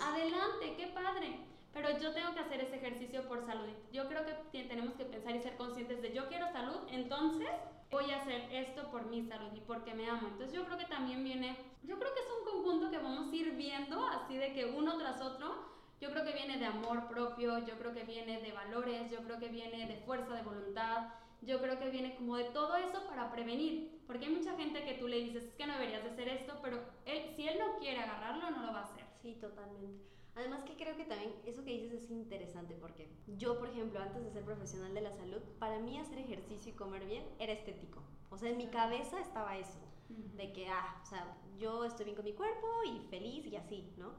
adelante, 0.00 0.74
qué 0.76 0.86
padre 0.88 1.40
pero 1.72 1.96
yo 1.98 2.12
tengo 2.12 2.34
que 2.34 2.40
hacer 2.40 2.60
ese 2.60 2.76
ejercicio 2.76 3.28
por 3.28 3.46
salud. 3.46 3.68
Yo 3.92 4.08
creo 4.08 4.22
que 4.50 4.64
tenemos 4.64 4.94
que 4.94 5.04
pensar 5.04 5.36
y 5.36 5.40
ser 5.40 5.56
conscientes 5.56 6.02
de 6.02 6.12
yo 6.12 6.28
quiero 6.28 6.50
salud, 6.52 6.78
entonces 6.90 7.48
voy 7.90 8.10
a 8.10 8.20
hacer 8.20 8.48
esto 8.52 8.90
por 8.90 9.06
mi 9.06 9.22
salud 9.22 9.50
y 9.54 9.60
porque 9.60 9.94
me 9.94 10.08
amo. 10.08 10.28
Entonces 10.28 10.52
yo 10.52 10.64
creo 10.64 10.78
que 10.78 10.86
también 10.86 11.22
viene, 11.22 11.56
yo 11.82 11.98
creo 11.98 12.12
que 12.12 12.20
es 12.20 12.26
un 12.38 12.52
conjunto 12.52 12.90
que 12.90 12.98
vamos 12.98 13.32
a 13.32 13.36
ir 13.36 13.52
viendo 13.52 14.04
así 14.06 14.36
de 14.36 14.52
que 14.52 14.66
uno 14.66 14.98
tras 14.98 15.20
otro. 15.20 15.70
Yo 16.00 16.10
creo 16.10 16.24
que 16.24 16.32
viene 16.32 16.56
de 16.56 16.64
amor 16.64 17.08
propio, 17.08 17.58
yo 17.58 17.78
creo 17.78 17.92
que 17.92 18.04
viene 18.04 18.40
de 18.40 18.52
valores, 18.52 19.10
yo 19.10 19.18
creo 19.18 19.38
que 19.38 19.48
viene 19.48 19.86
de 19.86 19.98
fuerza 19.98 20.32
de 20.34 20.42
voluntad, 20.42 21.08
yo 21.42 21.60
creo 21.60 21.78
que 21.78 21.90
viene 21.90 22.14
como 22.16 22.36
de 22.36 22.44
todo 22.44 22.76
eso 22.76 23.06
para 23.08 23.30
prevenir, 23.32 24.02
porque 24.06 24.26
hay 24.26 24.32
mucha 24.32 24.56
gente 24.56 24.84
que 24.84 24.94
tú 24.94 25.08
le 25.08 25.18
dices, 25.18 25.44
es 25.44 25.54
que 25.54 25.66
no 25.66 25.74
deberías 25.74 26.04
de 26.04 26.10
hacer 26.10 26.28
esto, 26.28 26.58
pero 26.62 26.80
él, 27.06 27.22
si 27.36 27.48
él 27.48 27.58
no 27.58 27.78
quiere 27.78 28.00
agarrarlo, 28.00 28.50
no 28.50 28.66
lo 28.66 28.72
va 28.72 28.80
a 28.80 28.84
hacer. 28.84 29.04
Sí, 29.22 29.34
totalmente. 29.40 30.04
Además 30.34 30.62
que 30.64 30.76
creo 30.76 30.96
que 30.96 31.04
también 31.04 31.32
eso 31.44 31.64
que 31.64 31.72
dices 31.72 32.04
es 32.04 32.10
interesante 32.10 32.74
porque 32.74 33.08
yo, 33.36 33.58
por 33.58 33.68
ejemplo, 33.68 34.00
antes 34.00 34.24
de 34.24 34.30
ser 34.30 34.44
profesional 34.44 34.94
de 34.94 35.00
la 35.00 35.12
salud, 35.12 35.40
para 35.58 35.78
mí 35.78 35.98
hacer 35.98 36.18
ejercicio 36.18 36.72
y 36.72 36.76
comer 36.76 37.04
bien 37.04 37.24
era 37.38 37.52
estético. 37.52 38.02
O 38.30 38.38
sea, 38.38 38.50
en 38.50 38.56
mi 38.56 38.68
cabeza 38.68 39.20
estaba 39.20 39.58
eso, 39.58 39.80
de 40.08 40.52
que, 40.52 40.68
ah, 40.68 41.00
o 41.02 41.06
sea, 41.06 41.36
yo 41.58 41.84
estoy 41.84 42.04
bien 42.04 42.16
con 42.16 42.24
mi 42.24 42.32
cuerpo 42.32 42.68
y 42.86 43.00
feliz 43.10 43.46
y 43.46 43.56
así, 43.56 43.92
¿no? 43.96 44.12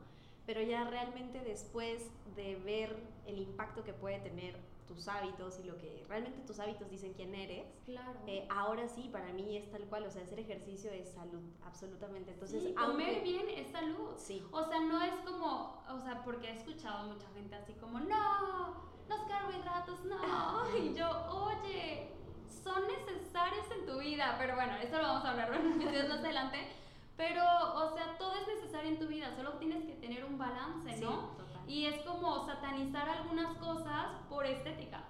Pero 0.45 0.61
ya 0.61 0.83
realmente 0.83 1.39
después 1.39 2.05
de 2.35 2.55
ver 2.57 2.95
el 3.25 3.39
impacto 3.39 3.83
que 3.83 3.93
puede 3.93 4.19
tener 4.19 4.55
tus 4.87 5.07
hábitos 5.07 5.59
y 5.59 5.63
lo 5.63 5.77
que 5.77 6.03
realmente 6.07 6.41
tus 6.41 6.59
hábitos 6.59 6.89
dicen 6.89 7.13
quién 7.13 7.33
eres. 7.33 7.65
Claro. 7.85 8.19
Eh, 8.27 8.47
ahora 8.49 8.87
sí, 8.87 9.09
para 9.11 9.31
mí 9.33 9.57
es 9.57 9.69
tal 9.71 9.83
cual, 9.85 10.05
o 10.05 10.11
sea, 10.11 10.23
hacer 10.23 10.39
ejercicio 10.39 10.91
es 10.91 11.09
salud, 11.09 11.41
absolutamente. 11.65 12.31
Entonces, 12.31 12.73
comer 12.75 13.23
bien 13.23 13.49
es 13.49 13.67
salud. 13.71 14.11
Sí. 14.17 14.43
O 14.51 14.63
sea, 14.63 14.79
no 14.81 15.01
es 15.01 15.13
como, 15.25 15.83
o 15.89 15.99
sea, 15.99 16.23
porque 16.23 16.47
he 16.47 16.57
escuchado 16.57 17.07
mucha 17.07 17.27
gente 17.33 17.55
así 17.55 17.73
como, 17.73 17.99
no, 17.99 18.91
los 19.07 19.19
carbohidratos 19.27 20.03
no. 20.05 20.77
y 20.77 20.93
yo, 20.93 21.09
oye, 21.31 22.09
son 22.63 22.83
necesarios 22.87 23.65
en 23.79 23.85
tu 23.85 23.99
vida, 23.99 24.35
pero 24.37 24.55
bueno, 24.55 24.75
eso 24.77 24.97
lo 24.97 25.03
vamos 25.03 25.25
a 25.25 25.31
hablar 25.31 25.51
más 26.09 26.19
adelante. 26.19 26.67
Pero, 27.17 27.43
o 27.75 27.93
sea, 27.93 28.17
todo 28.17 28.33
es 28.35 28.47
necesario 28.47 28.89
en 28.91 28.99
tu 28.99 29.07
vida, 29.07 29.35
solo 29.35 29.53
tienes 29.53 29.83
que 29.85 29.93
tener 29.93 30.25
un 30.25 30.37
balance, 30.37 30.97
¿no? 30.97 31.40
Y 31.71 31.85
es 31.85 32.01
como 32.01 32.45
satanizar 32.45 33.07
algunas 33.07 33.55
cosas 33.57 34.07
por 34.27 34.45
estética. 34.45 35.05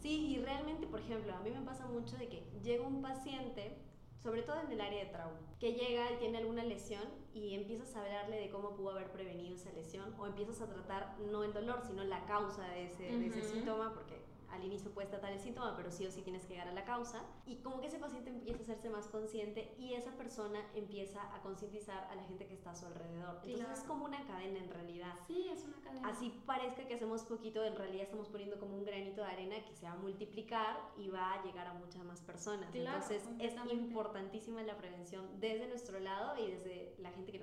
Sí, 0.00 0.36
y 0.36 0.38
realmente, 0.38 0.86
por 0.86 1.00
ejemplo, 1.00 1.34
a 1.34 1.40
mí 1.40 1.50
me 1.50 1.62
pasa 1.62 1.88
mucho 1.88 2.16
de 2.16 2.28
que 2.28 2.48
llega 2.62 2.86
un 2.86 3.02
paciente, 3.02 3.76
sobre 4.22 4.42
todo 4.42 4.60
en 4.60 4.70
el 4.70 4.80
área 4.80 5.04
de 5.04 5.10
trauma, 5.10 5.40
que 5.58 5.72
llega 5.72 6.12
y 6.12 6.18
tiene 6.18 6.38
alguna 6.38 6.62
lesión 6.62 7.02
y 7.34 7.54
empiezas 7.56 7.96
a 7.96 8.02
hablarle 8.02 8.38
de 8.38 8.50
cómo 8.50 8.76
pudo 8.76 8.90
haber 8.90 9.10
prevenido 9.10 9.56
esa 9.56 9.72
lesión 9.72 10.14
o 10.16 10.28
empiezas 10.28 10.60
a 10.60 10.68
tratar 10.68 11.16
no 11.32 11.42
el 11.42 11.52
dolor, 11.52 11.82
sino 11.84 12.04
la 12.04 12.24
causa 12.24 12.62
de 12.68 12.84
ese, 12.84 13.02
de 13.02 13.26
ese 13.26 13.42
síntoma, 13.42 13.92
porque 13.94 14.21
al 14.52 14.64
inicio 14.64 14.90
puedes 14.92 15.10
tratar 15.10 15.32
el 15.32 15.40
síntoma, 15.40 15.74
pero 15.76 15.90
sí 15.90 16.06
o 16.06 16.10
sí 16.10 16.22
tienes 16.22 16.44
que 16.44 16.54
llegar 16.54 16.68
a 16.68 16.72
la 16.72 16.84
causa. 16.84 17.22
Y 17.46 17.56
como 17.56 17.80
que 17.80 17.86
ese 17.86 17.98
paciente 17.98 18.30
empieza 18.30 18.60
a 18.60 18.62
hacerse 18.62 18.90
más 18.90 19.08
consciente 19.08 19.74
y 19.78 19.94
esa 19.94 20.12
persona 20.12 20.60
empieza 20.74 21.34
a 21.34 21.40
concientizar 21.42 22.04
a 22.10 22.14
la 22.14 22.24
gente 22.24 22.46
que 22.46 22.54
está 22.54 22.70
a 22.70 22.76
su 22.76 22.86
alrededor. 22.86 23.40
Entonces 23.44 23.78
es 23.78 23.84
como 23.84 24.04
una 24.04 24.24
cadena 24.26 24.58
en 24.58 24.70
realidad. 24.70 25.14
Sí, 25.26 25.48
es 25.50 25.64
una 25.64 25.80
cadena. 25.80 26.08
Así 26.08 26.30
parezca 26.46 26.86
que 26.86 26.94
hacemos 26.94 27.22
poquito, 27.22 27.64
en 27.64 27.76
realidad 27.76 28.04
estamos 28.04 28.28
poniendo 28.28 28.58
como 28.58 28.76
un 28.76 28.84
granito 28.84 29.22
de 29.22 29.28
arena 29.28 29.56
que 29.64 29.74
se 29.74 29.86
va 29.86 29.92
a 29.92 29.96
multiplicar 29.96 30.78
y 30.96 31.08
va 31.08 31.34
a 31.34 31.42
llegar 31.44 31.66
a 31.66 31.74
muchas 31.74 32.04
más 32.04 32.20
personas. 32.20 32.74
Entonces 32.74 33.22
es 33.38 33.54
importantísima 33.70 34.62
la 34.62 34.76
prevención 34.76 35.40
desde 35.40 35.66
nuestro 35.68 35.98
lado 36.00 36.36
y 36.42 36.50
desde 36.50 36.94
la 36.98 37.10
gente 37.10 37.32
que 37.32 37.38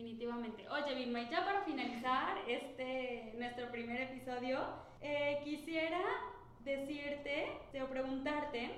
definitivamente. 0.00 0.66
Oye, 0.70 0.94
Vilma, 0.94 1.20
y 1.20 1.28
ya 1.28 1.44
para 1.44 1.62
finalizar 1.62 2.38
este 2.48 3.34
nuestro 3.36 3.70
primer 3.70 4.00
episodio, 4.00 4.60
eh, 5.02 5.40
quisiera 5.44 6.00
decirte 6.64 7.60
o 7.82 7.86
preguntarte 7.86 8.70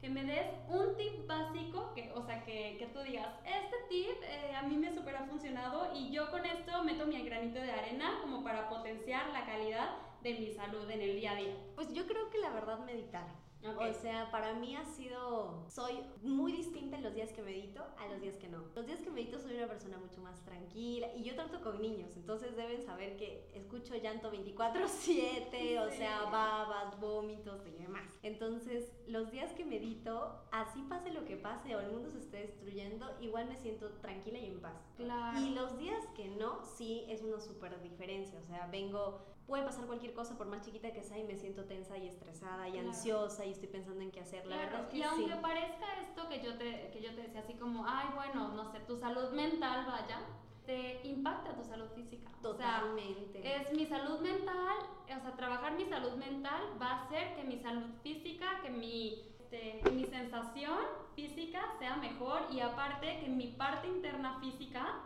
que 0.00 0.08
me 0.08 0.24
des 0.24 0.46
un 0.68 0.96
tip 0.96 1.26
básico, 1.26 1.92
que, 1.94 2.10
o 2.14 2.22
sea, 2.22 2.44
que, 2.44 2.76
que 2.78 2.86
tú 2.86 3.00
digas, 3.00 3.28
este 3.44 3.76
tip 3.88 4.22
eh, 4.22 4.54
a 4.54 4.62
mí 4.62 4.76
me 4.76 4.92
super 4.92 5.16
ha 5.16 5.26
funcionado 5.26 5.92
y 5.94 6.10
yo 6.10 6.30
con 6.30 6.44
esto 6.44 6.82
meto 6.84 7.06
mi 7.06 7.22
granito 7.22 7.60
de 7.60 7.70
arena 7.70 8.18
como 8.20 8.42
para 8.42 8.68
potenciar 8.68 9.30
la 9.30 9.46
calidad 9.46 9.90
de 10.22 10.34
mi 10.34 10.50
salud 10.52 10.88
en 10.90 11.00
el 11.00 11.16
día 11.16 11.32
a 11.32 11.36
día. 11.36 11.54
Pues 11.74 11.92
yo 11.92 12.06
creo 12.06 12.30
que 12.30 12.38
la 12.38 12.50
verdad 12.50 12.78
meditar. 12.80 13.26
O 13.64 13.92
sea, 13.94 14.30
para 14.30 14.54
mí 14.54 14.74
ha 14.74 14.84
sido, 14.84 15.64
soy 15.68 16.00
muy 16.22 16.52
distinta 16.52 16.96
en 16.96 17.04
los 17.04 17.14
días 17.14 17.32
que 17.32 17.42
medito 17.42 17.84
a 17.96 18.08
los 18.08 18.20
días 18.20 18.36
que 18.36 18.48
no. 18.48 18.64
Los 18.74 18.86
días 18.86 19.00
que 19.00 19.10
medito 19.10 19.38
soy 19.38 19.56
una 19.56 19.68
persona 19.68 19.98
mucho 19.98 20.20
más 20.20 20.44
tranquila 20.44 21.08
y 21.14 21.22
yo 21.22 21.34
trato 21.34 21.60
con 21.60 21.80
niños, 21.80 22.16
entonces 22.16 22.56
deben 22.56 22.84
saber 22.84 23.16
que 23.16 23.48
escucho 23.54 23.94
llanto 23.94 24.32
24/7, 24.32 25.78
o 25.86 25.90
sea, 25.90 26.24
babas, 26.24 26.98
vómitos 27.00 27.64
y 27.66 27.70
demás. 27.82 28.18
Entonces, 28.22 28.92
los 29.06 29.30
días 29.30 29.52
que 29.52 29.64
medito, 29.64 30.42
así 30.50 30.82
pase 30.82 31.12
lo 31.12 31.24
que 31.24 31.36
pase 31.36 31.76
o 31.76 31.80
el 31.80 31.92
mundo 31.92 32.10
se 32.10 32.18
esté 32.18 32.38
destruyendo, 32.38 33.06
igual 33.20 33.48
me 33.48 33.56
siento 33.56 33.90
tranquila 34.00 34.38
y 34.38 34.46
en 34.46 34.60
paz. 34.60 34.80
Claro. 34.96 35.40
Y 35.40 35.50
los 35.50 35.78
días 35.78 36.04
que 36.16 36.28
no, 36.28 36.64
sí 36.64 37.04
es 37.08 37.22
una 37.22 37.40
súper 37.40 37.80
diferencia, 37.82 38.38
o 38.40 38.46
sea, 38.46 38.66
vengo 38.66 39.20
puede 39.46 39.64
pasar 39.64 39.86
cualquier 39.86 40.14
cosa 40.14 40.36
por 40.36 40.46
más 40.46 40.64
chiquita 40.64 40.92
que 40.92 41.02
sea 41.02 41.18
y 41.18 41.24
me 41.24 41.36
siento 41.36 41.64
tensa 41.64 41.98
y 41.98 42.08
estresada 42.08 42.68
y 42.68 42.78
ansiosa 42.78 43.44
y 43.44 43.52
estoy 43.52 43.68
pensando 43.68 44.02
en 44.02 44.10
qué 44.10 44.20
hacer. 44.20 44.46
La 44.46 44.56
verdad 44.56 44.82
es 44.82 44.88
que 44.88 44.98
y 44.98 45.02
aunque 45.02 45.36
parezca 45.36 45.86
esto 46.00 46.28
que 46.28 46.42
yo 46.42 46.56
te 46.56 46.90
que 46.90 47.02
yo 47.02 47.14
te 47.14 47.22
decía 47.22 47.40
así 47.40 47.54
como, 47.54 47.84
ay, 47.86 48.08
bueno, 48.14 48.48
no 48.48 48.70
sé, 48.70 48.80
tu 48.80 48.96
salud 48.96 49.30
mental 49.32 49.86
vaya, 49.86 50.20
te 50.66 51.06
impacta 51.06 51.54
tu 51.54 51.64
salud 51.64 51.88
física. 51.94 52.30
Totalmente. 52.40 53.38
O 53.38 53.42
sea, 53.42 53.62
es 53.62 53.72
mi 53.72 53.86
salud 53.86 54.20
mental, 54.20 54.76
o 55.04 55.20
sea, 55.20 55.36
trabajar 55.36 55.74
mi 55.74 55.86
salud 55.86 56.12
mental 56.12 56.62
va 56.80 56.86
a 56.86 57.04
hacer 57.04 57.36
que 57.36 57.44
mi 57.44 57.58
salud 57.58 57.90
física, 58.02 58.60
que 58.62 58.70
mi 58.70 59.31
este, 59.52 59.80
que 59.84 59.90
mi 59.90 60.04
sensación 60.06 60.78
física 61.14 61.60
sea 61.78 61.96
mejor 61.96 62.46
y 62.50 62.60
aparte 62.60 63.20
que 63.20 63.28
mi 63.28 63.48
parte 63.48 63.86
interna 63.86 64.38
física 64.40 65.00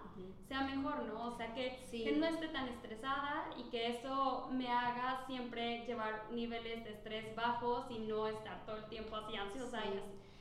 sea 0.49 0.61
mejor, 0.63 1.03
¿no? 1.05 1.27
O 1.27 1.37
sea, 1.37 1.53
que, 1.53 1.85
que 1.91 2.13
no 2.13 2.27
esté 2.27 2.49
tan 2.49 2.69
estresada 2.69 3.51
y 3.59 3.65
que 3.71 3.89
eso 3.89 4.49
me 4.53 4.71
haga 4.71 5.25
siempre 5.27 5.85
llevar 5.87 6.27
niveles 6.31 6.85
de 6.85 6.93
estrés 6.93 7.35
bajos 7.35 7.87
y 7.91 7.99
no 7.99 8.29
estar 8.29 8.65
todo 8.65 8.77
el 8.77 8.85
tiempo 8.85 9.17
así 9.17 9.35
ansiosa. 9.35 9.81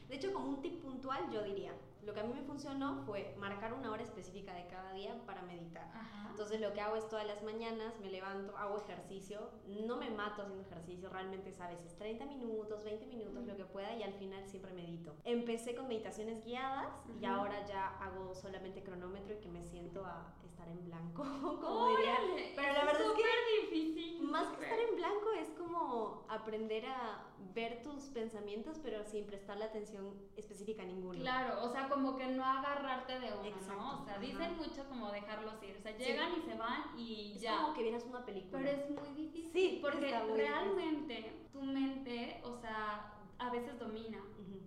De 0.07 0.15
hecho, 0.15 0.31
como 0.31 0.49
un 0.49 0.61
tip 0.61 0.83
puntual, 0.83 1.31
yo 1.33 1.41
diría, 1.41 1.73
lo 2.05 2.13
que 2.13 2.19
a 2.19 2.23
mí 2.23 2.33
me 2.33 2.43
funcionó 2.43 3.03
fue 3.05 3.33
marcar 3.37 3.73
una 3.73 3.91
hora 3.91 4.03
específica 4.03 4.53
de 4.53 4.67
cada 4.67 4.93
día 4.93 5.15
para 5.25 5.41
meditar. 5.41 5.89
Entonces 6.29 6.59
lo 6.59 6.73
que 6.73 6.81
hago 6.81 6.95
es 6.95 7.07
todas 7.07 7.25
las 7.25 7.41
mañanas 7.43 7.97
me 8.01 8.09
levanto, 8.09 8.55
hago 8.57 8.77
ejercicio, 8.77 9.49
no 9.67 9.97
me 9.97 10.09
mato 10.09 10.41
haciendo 10.41 10.63
ejercicio, 10.63 11.09
realmente 11.09 11.49
es 11.49 11.59
a 11.61 11.67
veces 11.67 11.95
30 11.97 12.25
minutos, 12.25 12.83
20 12.83 13.05
minutos, 13.07 13.45
lo 13.47 13.55
que 13.55 13.65
pueda 13.65 13.95
y 13.95 14.03
al 14.03 14.13
final 14.13 14.45
siempre 14.45 14.73
medito. 14.73 15.15
Empecé 15.23 15.75
con 15.75 15.87
meditaciones 15.87 16.43
guiadas 16.43 16.89
y 17.21 17.25
ahora 17.25 17.65
ya 17.65 17.97
hago 17.99 18.35
solamente 18.35 18.83
cronómetro 18.83 19.33
y 19.33 19.37
que 19.37 19.49
me 19.49 19.63
siento 19.63 20.05
a 20.05 20.33
estar 20.45 20.67
en 20.67 20.85
blanco, 20.85 21.23
como 21.61 21.89
diría. 21.95 22.17
Pero 22.55 22.73
la 22.73 22.85
verdad 22.85 23.01
es 23.01 23.11
que 23.11 23.25
difícil. 23.61 24.21
Más 24.21 24.47
que 24.49 24.63
estar 24.63 24.79
en 24.79 24.95
blanco 24.95 25.31
es 25.31 25.34
como 25.75 26.25
aprender 26.29 26.85
a 26.85 27.23
ver 27.53 27.81
tus 27.83 28.05
pensamientos 28.05 28.79
pero 28.83 29.03
sin 29.05 29.25
prestarle 29.25 29.65
atención 29.65 30.13
específica 30.35 30.83
a 30.83 30.85
ninguno. 30.85 31.19
Claro, 31.19 31.63
o 31.63 31.69
sea, 31.69 31.89
como 31.89 32.15
que 32.15 32.27
no 32.27 32.43
agarrarte 32.43 33.19
de 33.19 33.27
uno, 33.33 33.57
¿no? 33.67 34.01
O 34.01 34.05
sea, 34.05 34.17
dicen 34.19 34.55
mucho 34.57 34.87
como 34.89 35.11
dejarlos 35.11 35.61
ir, 35.63 35.75
o 35.77 35.81
sea, 35.81 35.97
llegan 35.97 36.31
y 36.37 36.41
se 36.41 36.55
van 36.55 36.83
y 36.97 37.37
ya. 37.39 37.55
Es 37.55 37.61
como 37.61 37.73
que 37.73 37.83
vienes 37.83 38.05
una 38.05 38.25
película. 38.25 38.61
Pero 38.63 38.69
es 38.69 38.89
muy 38.89 39.09
difícil. 39.09 39.51
Sí, 39.51 39.79
porque 39.81 40.17
realmente 40.35 41.47
tu 41.51 41.61
mente, 41.61 42.41
o 42.43 42.55
sea, 42.55 43.13
a 43.37 43.49
veces 43.49 43.77
domina. 43.79 44.21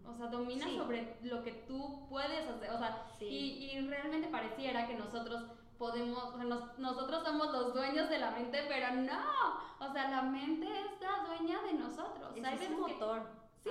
O 0.06 0.14
sea, 0.14 0.26
domina 0.28 0.66
sobre 0.74 1.16
lo 1.22 1.42
que 1.42 1.52
tú 1.52 2.06
puedes 2.08 2.48
hacer. 2.48 2.70
O 2.70 2.78
sea, 2.78 3.14
y, 3.20 3.70
y, 3.72 3.86
realmente 3.86 4.28
pareciera 4.28 4.86
que 4.88 4.94
nosotros 4.94 5.44
podemos, 5.78 6.34
o 6.34 6.36
sea, 6.36 6.44
nosotros 6.78 7.22
somos 7.22 7.52
los 7.52 7.74
dueños 7.74 8.08
de 8.08 8.18
la 8.18 8.32
mente, 8.32 8.64
pero 8.68 8.94
no. 8.94 9.86
O 9.86 9.92
sea, 9.92 10.10
la 10.10 10.22
mente 10.22 10.66
es 10.66 11.00
la 11.00 11.24
dueña 11.26 11.62
de 11.62 11.74
nosotros. 11.74 12.36
Es 12.36 12.70
un 12.70 12.80
motor 12.80 13.22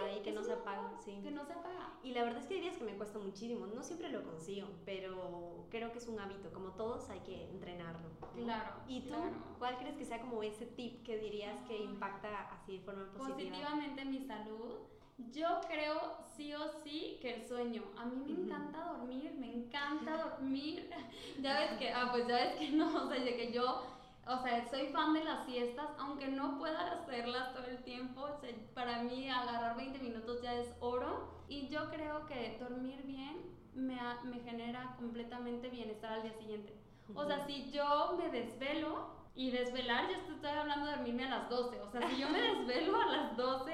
ahí 0.04 0.22
que 0.22 0.32
no 0.32 0.44
se 0.44 0.54
apaga, 0.54 0.92
sí. 1.04 1.20
Que 1.24 1.32
no 1.32 1.44
se 1.46 1.54
apaga. 1.54 1.94
Y 2.04 2.12
la 2.12 2.24
verdad 2.24 2.42
es 2.42 2.48
que 2.48 2.56
hay 2.56 2.62
días 2.62 2.78
que 2.78 2.84
me 2.84 2.96
cuesta 2.96 3.20
muchísimo, 3.20 3.68
no 3.68 3.84
siempre 3.84 4.10
lo 4.10 4.24
consigo, 4.24 4.68
pero 4.86 5.66
creo 5.70 5.92
que 5.92 5.98
es 5.98 6.08
un 6.08 6.20
hábito, 6.20 6.52
como 6.54 6.72
todos 6.72 7.10
hay 7.10 7.20
que 7.22 7.50
entrenarlo. 7.50 8.10
Claro. 8.36 8.76
¿Y 8.88 9.02
tú 9.02 9.16
cuál 9.60 9.78
crees 9.78 9.98
que 9.98 10.06
sea 10.06 10.22
como 10.22 10.44
ese 10.44 10.66
tip 10.66 11.04
que 11.04 11.18
dirías 11.18 11.60
que 11.64 11.78
impacta 11.78 12.50
así 12.52 12.78
de 12.78 12.84
forma 12.84 13.12
positiva? 13.12 13.36
Positivamente 13.36 14.06
mi 14.06 14.20
salud. 14.20 14.76
Yo 15.18 15.62
creo 15.68 16.18
sí 16.36 16.54
o 16.54 16.70
sí 16.84 17.18
que 17.22 17.36
el 17.36 17.48
sueño. 17.48 17.84
A 17.98 18.06
mí 18.06 18.24
me 18.26 18.44
encanta 18.44 18.94
dormir, 18.94 19.34
me 19.40 19.54
encanta 19.54 20.18
dormir. 20.30 20.90
ya 21.42 21.60
ves 21.60 21.72
que, 21.80 21.92
ah, 21.92 22.10
pues 22.12 22.28
ya 22.28 22.36
ves 22.36 22.56
que 22.56 22.70
no, 22.70 22.88
o 23.04 23.10
sea, 23.10 23.24
de 23.24 23.36
que 23.36 23.52
yo 23.52 23.84
o 24.28 24.38
sea, 24.44 24.70
soy 24.70 24.88
fan 24.88 25.14
de 25.14 25.24
las 25.24 25.46
siestas, 25.46 25.88
aunque 25.98 26.28
no 26.28 26.58
pueda 26.58 26.92
hacerlas 26.92 27.54
todo 27.54 27.66
el 27.66 27.82
tiempo. 27.84 28.24
O 28.24 28.40
sea, 28.42 28.50
para 28.74 29.04
mí 29.04 29.30
agarrar 29.30 29.78
20 29.78 30.00
minutos 30.00 30.42
ya 30.42 30.54
es 30.54 30.68
oro. 30.82 31.34
Y 31.48 31.68
yo 31.70 31.90
creo 31.90 32.26
que 32.26 32.58
dormir 32.60 33.02
bien 33.04 33.38
me, 33.74 33.98
me 34.26 34.40
genera 34.42 34.96
completamente 34.98 35.70
bienestar 35.70 36.12
al 36.12 36.24
día 36.24 36.34
siguiente. 36.34 36.74
O 37.16 37.26
sea, 37.26 37.46
si 37.46 37.72
yo 37.72 38.18
me 38.18 38.30
desvelo, 38.30 39.16
y 39.38 39.52
desvelar, 39.52 40.10
ya 40.10 40.18
estoy 40.18 40.50
hablando 40.50 40.88
de 40.88 40.94
dormirme 40.94 41.26
a 41.26 41.30
las 41.30 41.50
12. 41.50 41.80
O 41.82 41.92
sea, 41.92 42.10
si 42.10 42.18
yo 42.18 42.28
me 42.28 42.42
desvelo 42.42 43.00
a 43.00 43.06
las 43.06 43.38
12, 43.38 43.72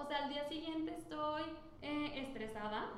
o 0.00 0.06
sea, 0.06 0.24
al 0.24 0.28
día 0.28 0.48
siguiente 0.48 0.94
estoy 0.94 1.42
eh, 1.82 2.12
estresada 2.26 2.90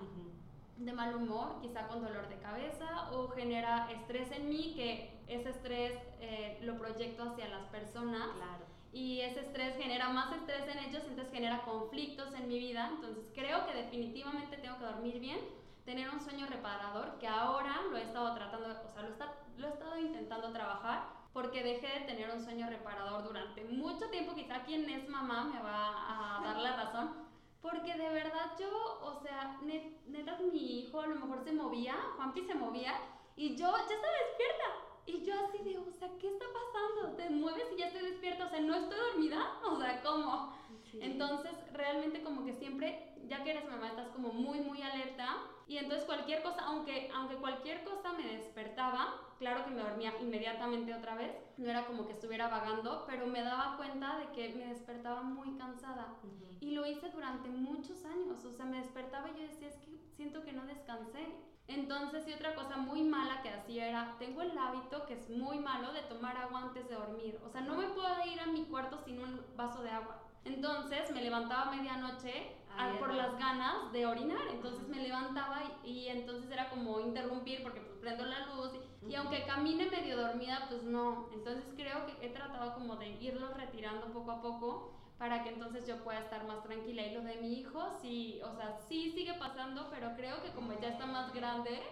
de 0.77 0.93
mal 0.93 1.15
humor, 1.15 1.59
quizá 1.61 1.87
con 1.89 2.03
dolor 2.03 2.29
de 2.29 2.37
cabeza, 2.37 3.11
o 3.13 3.29
genera 3.29 3.91
estrés 3.91 4.31
en 4.33 4.49
mí, 4.49 4.73
que 4.75 5.11
ese 5.27 5.51
estrés 5.51 5.93
eh, 6.21 6.59
lo 6.63 6.79
proyecto 6.79 7.23
hacia 7.23 7.49
las 7.49 7.67
personas. 7.67 8.29
Claro. 8.37 8.65
Y 8.93 9.21
ese 9.21 9.41
estrés 9.41 9.77
genera 9.77 10.09
más 10.09 10.33
estrés 10.33 10.67
en 10.69 10.79
ellos, 10.79 11.03
entonces 11.07 11.33
genera 11.33 11.63
conflictos 11.63 12.35
en 12.35 12.49
mi 12.49 12.59
vida. 12.59 12.91
Entonces 12.95 13.25
creo 13.35 13.67
que 13.67 13.75
definitivamente 13.75 14.57
tengo 14.57 14.79
que 14.79 14.85
dormir 14.85 15.21
bien, 15.21 15.39
tener 15.85 16.09
un 16.11 16.21
sueño 16.21 16.47
reparador, 16.47 17.19
que 17.19 17.29
ahora 17.29 17.83
lo 17.91 17.97
he 17.97 18.03
estado 18.03 18.35
tratando, 18.35 18.69
o 18.69 18.91
sea, 18.91 19.03
lo, 19.03 19.09
está, 19.09 19.35
lo 19.59 19.67
he 19.67 19.71
estado 19.71 19.99
intentando 19.99 20.51
trabajar, 20.51 21.20
porque 21.33 21.63
dejé 21.63 22.01
de 22.01 22.07
tener 22.07 22.31
un 22.31 22.43
sueño 22.43 22.69
reparador 22.69 23.25
durante 23.25 23.65
mucho 23.65 24.09
tiempo. 24.11 24.35
Quizá 24.35 24.63
quien 24.65 24.89
es 24.89 25.09
mamá 25.09 25.45
me 25.45 25.61
va 25.61 26.39
a 26.39 26.45
dar 26.45 26.57
la 26.59 26.77
razón 26.77 27.31
porque 27.63 27.95
de 27.95 28.09
verdad 28.09 28.53
yo, 28.59 28.69
o 29.03 29.21
sea, 29.23 29.59
neta, 30.07 30.39
mi 30.51 30.81
hijo 30.81 31.01
a 31.01 31.07
lo 31.07 31.17
mejor 31.17 31.45
se 31.45 31.53
movía, 31.53 31.95
Juanpi 32.17 32.43
se 32.43 32.55
movía, 32.55 32.95
y 33.37 33.55
yo 33.55 33.71
ya 33.77 33.95
estaba 33.95 34.13
despierta. 34.29 34.65
Y 35.07 35.25
yo 35.25 35.35
así 35.45 35.59
de, 35.65 35.79
o 35.79 35.93
sea, 35.93 36.09
¿qué 36.19 36.29
está 36.29 36.45
pasando? 36.53 37.17
Te 37.17 37.31
mueves 37.31 37.67
y 37.73 37.79
ya 37.79 37.87
estoy 37.87 38.03
despierta, 38.03 38.47
o 38.47 38.49
sea, 38.49 38.61
no 38.61 38.75
estoy 38.75 38.99
dormida, 38.99 39.59
o 39.65 39.77
sea, 39.77 40.03
¿cómo? 40.03 40.55
Entonces, 40.93 41.53
realmente 41.73 42.23
como 42.23 42.45
que 42.45 42.55
siempre, 42.55 43.15
ya 43.27 43.43
que 43.45 43.51
eres 43.51 43.69
mamá, 43.69 43.89
estás 43.89 44.09
como 44.09 44.33
muy, 44.33 44.61
muy 44.61 44.83
alerta. 44.83 45.39
Y 45.69 45.79
entonces 45.79 46.05
cualquier 46.05 46.43
cosa, 46.43 46.63
aunque, 46.65 47.11
aunque 47.15 47.37
cualquier 47.37 47.85
cosa 47.85 48.13
me 48.13 48.37
despertaba, 48.37 49.15
claro 49.41 49.65
que 49.65 49.71
me 49.71 49.83
dormía 49.83 50.13
inmediatamente 50.21 50.95
otra 50.95 51.15
vez, 51.15 51.35
no 51.57 51.69
era 51.69 51.87
como 51.87 52.07
que 52.07 52.13
estuviera 52.13 52.49
vagando, 52.49 53.05
pero 53.09 53.27
me 53.27 53.43
daba 53.43 53.79
cuenta 53.79 54.19
de 54.19 54.27
que 54.33 54.55
me 54.55 54.67
despertaba 54.67 55.23
muy 55.23 55.57
cansada. 55.57 56.15
Y 56.61 56.73
lo 56.73 56.85
hice 56.87 57.09
durante 57.09 57.49
muchos 57.49 58.05
años, 58.05 58.45
o 58.45 58.53
sea, 58.53 58.67
me 58.67 58.77
despertaba 58.77 59.31
y 59.31 59.41
yo 59.41 59.49
decía, 59.49 59.69
es 59.69 59.77
que 59.79 59.99
siento 60.15 60.45
que 60.45 60.53
no 60.53 60.67
descansé. 60.67 61.27
Entonces, 61.69 62.29
y 62.29 62.35
otra 62.35 62.55
cosa 62.55 62.77
muy 62.77 63.03
mala 63.03 63.41
que 63.43 63.49
hacía 63.49 63.89
era, 63.89 64.17
tengo 64.19 64.43
el 64.43 64.57
hábito 64.59 65.07
que 65.07 65.15
es 65.15 65.31
muy 65.31 65.59
malo 65.59 65.93
de 65.93 66.03
tomar 66.03 66.37
agua 66.37 66.61
antes 66.65 66.87
de 66.89 66.97
dormir. 66.97 67.41
O 67.43 67.49
sea, 67.49 67.63
no 67.63 67.77
me 67.77 67.89
puedo 67.89 68.09
ir 68.27 68.41
a 68.41 68.47
mi 68.47 68.65
cuarto 68.65 68.99
sin 68.99 69.21
un 69.21 69.43
vaso 69.57 69.83
de 69.83 69.91
agua. 69.91 70.23
Entonces 70.45 71.11
me 71.13 71.23
levantaba 71.23 71.63
a 71.65 71.71
medianoche 71.71 72.57
por 72.99 73.15
las 73.15 73.39
ganas 73.39 73.93
de 73.93 74.07
orinar. 74.07 74.43
Entonces 74.51 74.89
me 74.89 75.03
levantaba 75.03 75.63
y, 75.85 76.09
entonces 76.09 76.51
era 76.51 76.71
como 76.71 77.01
interrumpir 77.01 77.63
porque 77.63 77.81
pues 77.81 77.99
prendo 77.99 78.25
la 78.25 78.47
luz 78.47 78.73
y, 79.07 79.15
aunque 79.15 79.45
camine 79.45 79.91
medio 79.91 80.17
dormida, 80.17 80.67
pues 80.69 80.83
no. 80.83 81.29
Entonces 81.33 81.65
creo 81.77 82.07
que 82.07 82.27
he 82.27 82.31
tratado 82.31 82.75
como 82.75 82.97
de 82.97 83.11
irlo 83.21 83.53
retirando 83.55 84.07
poco 84.13 84.31
a 84.33 84.41
poco 84.41 84.93
para 85.19 85.43
que 85.43 85.51
entonces 85.51 85.87
yo 85.87 86.03
pueda 86.03 86.21
estar 86.21 86.47
más 86.47 86.63
tranquila. 86.63 87.03
Y 87.03 87.15
lo 87.15 87.21
de 87.21 87.37
mi 87.37 87.53
hijo, 87.55 87.91
sí, 88.01 88.41
o 88.43 88.55
sea, 88.55 88.73
sí 88.89 89.11
sigue 89.11 89.35
pasando, 89.35 89.89
pero 89.91 90.15
creo 90.17 90.43
que 90.43 90.51
como 90.53 90.73
ya 90.81 90.89
está 90.89 91.05
más 91.05 91.33
grande, 91.35 91.83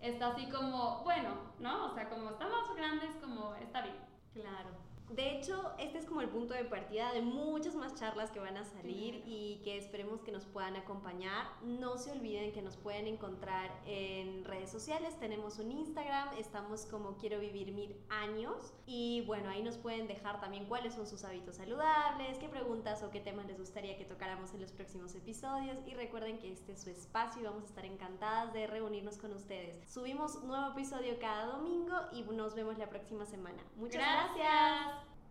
está 0.00 0.28
así 0.28 0.48
como, 0.50 1.02
bueno, 1.02 1.30
¿no? 1.58 1.86
O 1.86 1.94
sea, 1.94 2.10
como 2.10 2.30
está 2.30 2.46
más 2.46 2.74
grande, 2.76 3.06
es 3.06 3.16
como, 3.16 3.54
está 3.54 3.80
bien. 3.80 3.96
Claro. 4.34 4.87
De 5.10 5.36
hecho, 5.36 5.72
este 5.78 5.98
es 5.98 6.04
como 6.04 6.20
el 6.20 6.28
punto 6.28 6.54
de 6.54 6.64
partida 6.64 7.12
de 7.12 7.22
muchas 7.22 7.74
más 7.74 7.94
charlas 7.94 8.30
que 8.30 8.40
van 8.40 8.56
a 8.56 8.64
salir 8.64 9.22
y 9.26 9.60
que 9.64 9.78
esperemos 9.78 10.20
que 10.22 10.32
nos 10.32 10.44
puedan 10.44 10.76
acompañar. 10.76 11.46
No 11.62 11.96
se 11.96 12.12
olviden 12.12 12.52
que 12.52 12.60
nos 12.60 12.76
pueden 12.76 13.06
encontrar 13.06 13.70
en 13.86 14.44
redes 14.44 14.70
sociales. 14.70 15.18
Tenemos 15.18 15.58
un 15.58 15.72
Instagram, 15.72 16.36
estamos 16.38 16.84
como 16.86 17.16
Quiero 17.16 17.40
Vivir 17.40 17.72
Mil 17.72 17.96
Años. 18.10 18.74
Y 18.86 19.24
bueno, 19.26 19.48
ahí 19.48 19.62
nos 19.62 19.78
pueden 19.78 20.08
dejar 20.08 20.40
también 20.40 20.66
cuáles 20.66 20.94
son 20.94 21.06
sus 21.06 21.24
hábitos 21.24 21.56
saludables, 21.56 22.38
qué 22.38 22.48
preguntas 22.48 23.02
o 23.02 23.10
qué 23.10 23.20
temas 23.20 23.46
les 23.46 23.58
gustaría 23.58 23.96
que 23.96 24.04
tocáramos 24.04 24.52
en 24.52 24.60
los 24.60 24.72
próximos 24.72 25.14
episodios. 25.14 25.78
Y 25.86 25.94
recuerden 25.94 26.38
que 26.38 26.52
este 26.52 26.72
es 26.72 26.82
su 26.82 26.90
espacio 26.90 27.42
y 27.42 27.44
vamos 27.46 27.64
a 27.64 27.66
estar 27.66 27.84
encantadas 27.86 28.52
de 28.52 28.66
reunirnos 28.66 29.16
con 29.16 29.32
ustedes. 29.32 29.90
Subimos 29.90 30.42
nuevo 30.44 30.72
episodio 30.72 31.18
cada 31.18 31.46
domingo 31.46 31.94
y 32.12 32.22
nos 32.22 32.54
vemos 32.54 32.78
la 32.78 32.88
próxima 32.88 33.24
semana. 33.24 33.62
Muchas 33.76 34.02
gracias. 34.02 34.97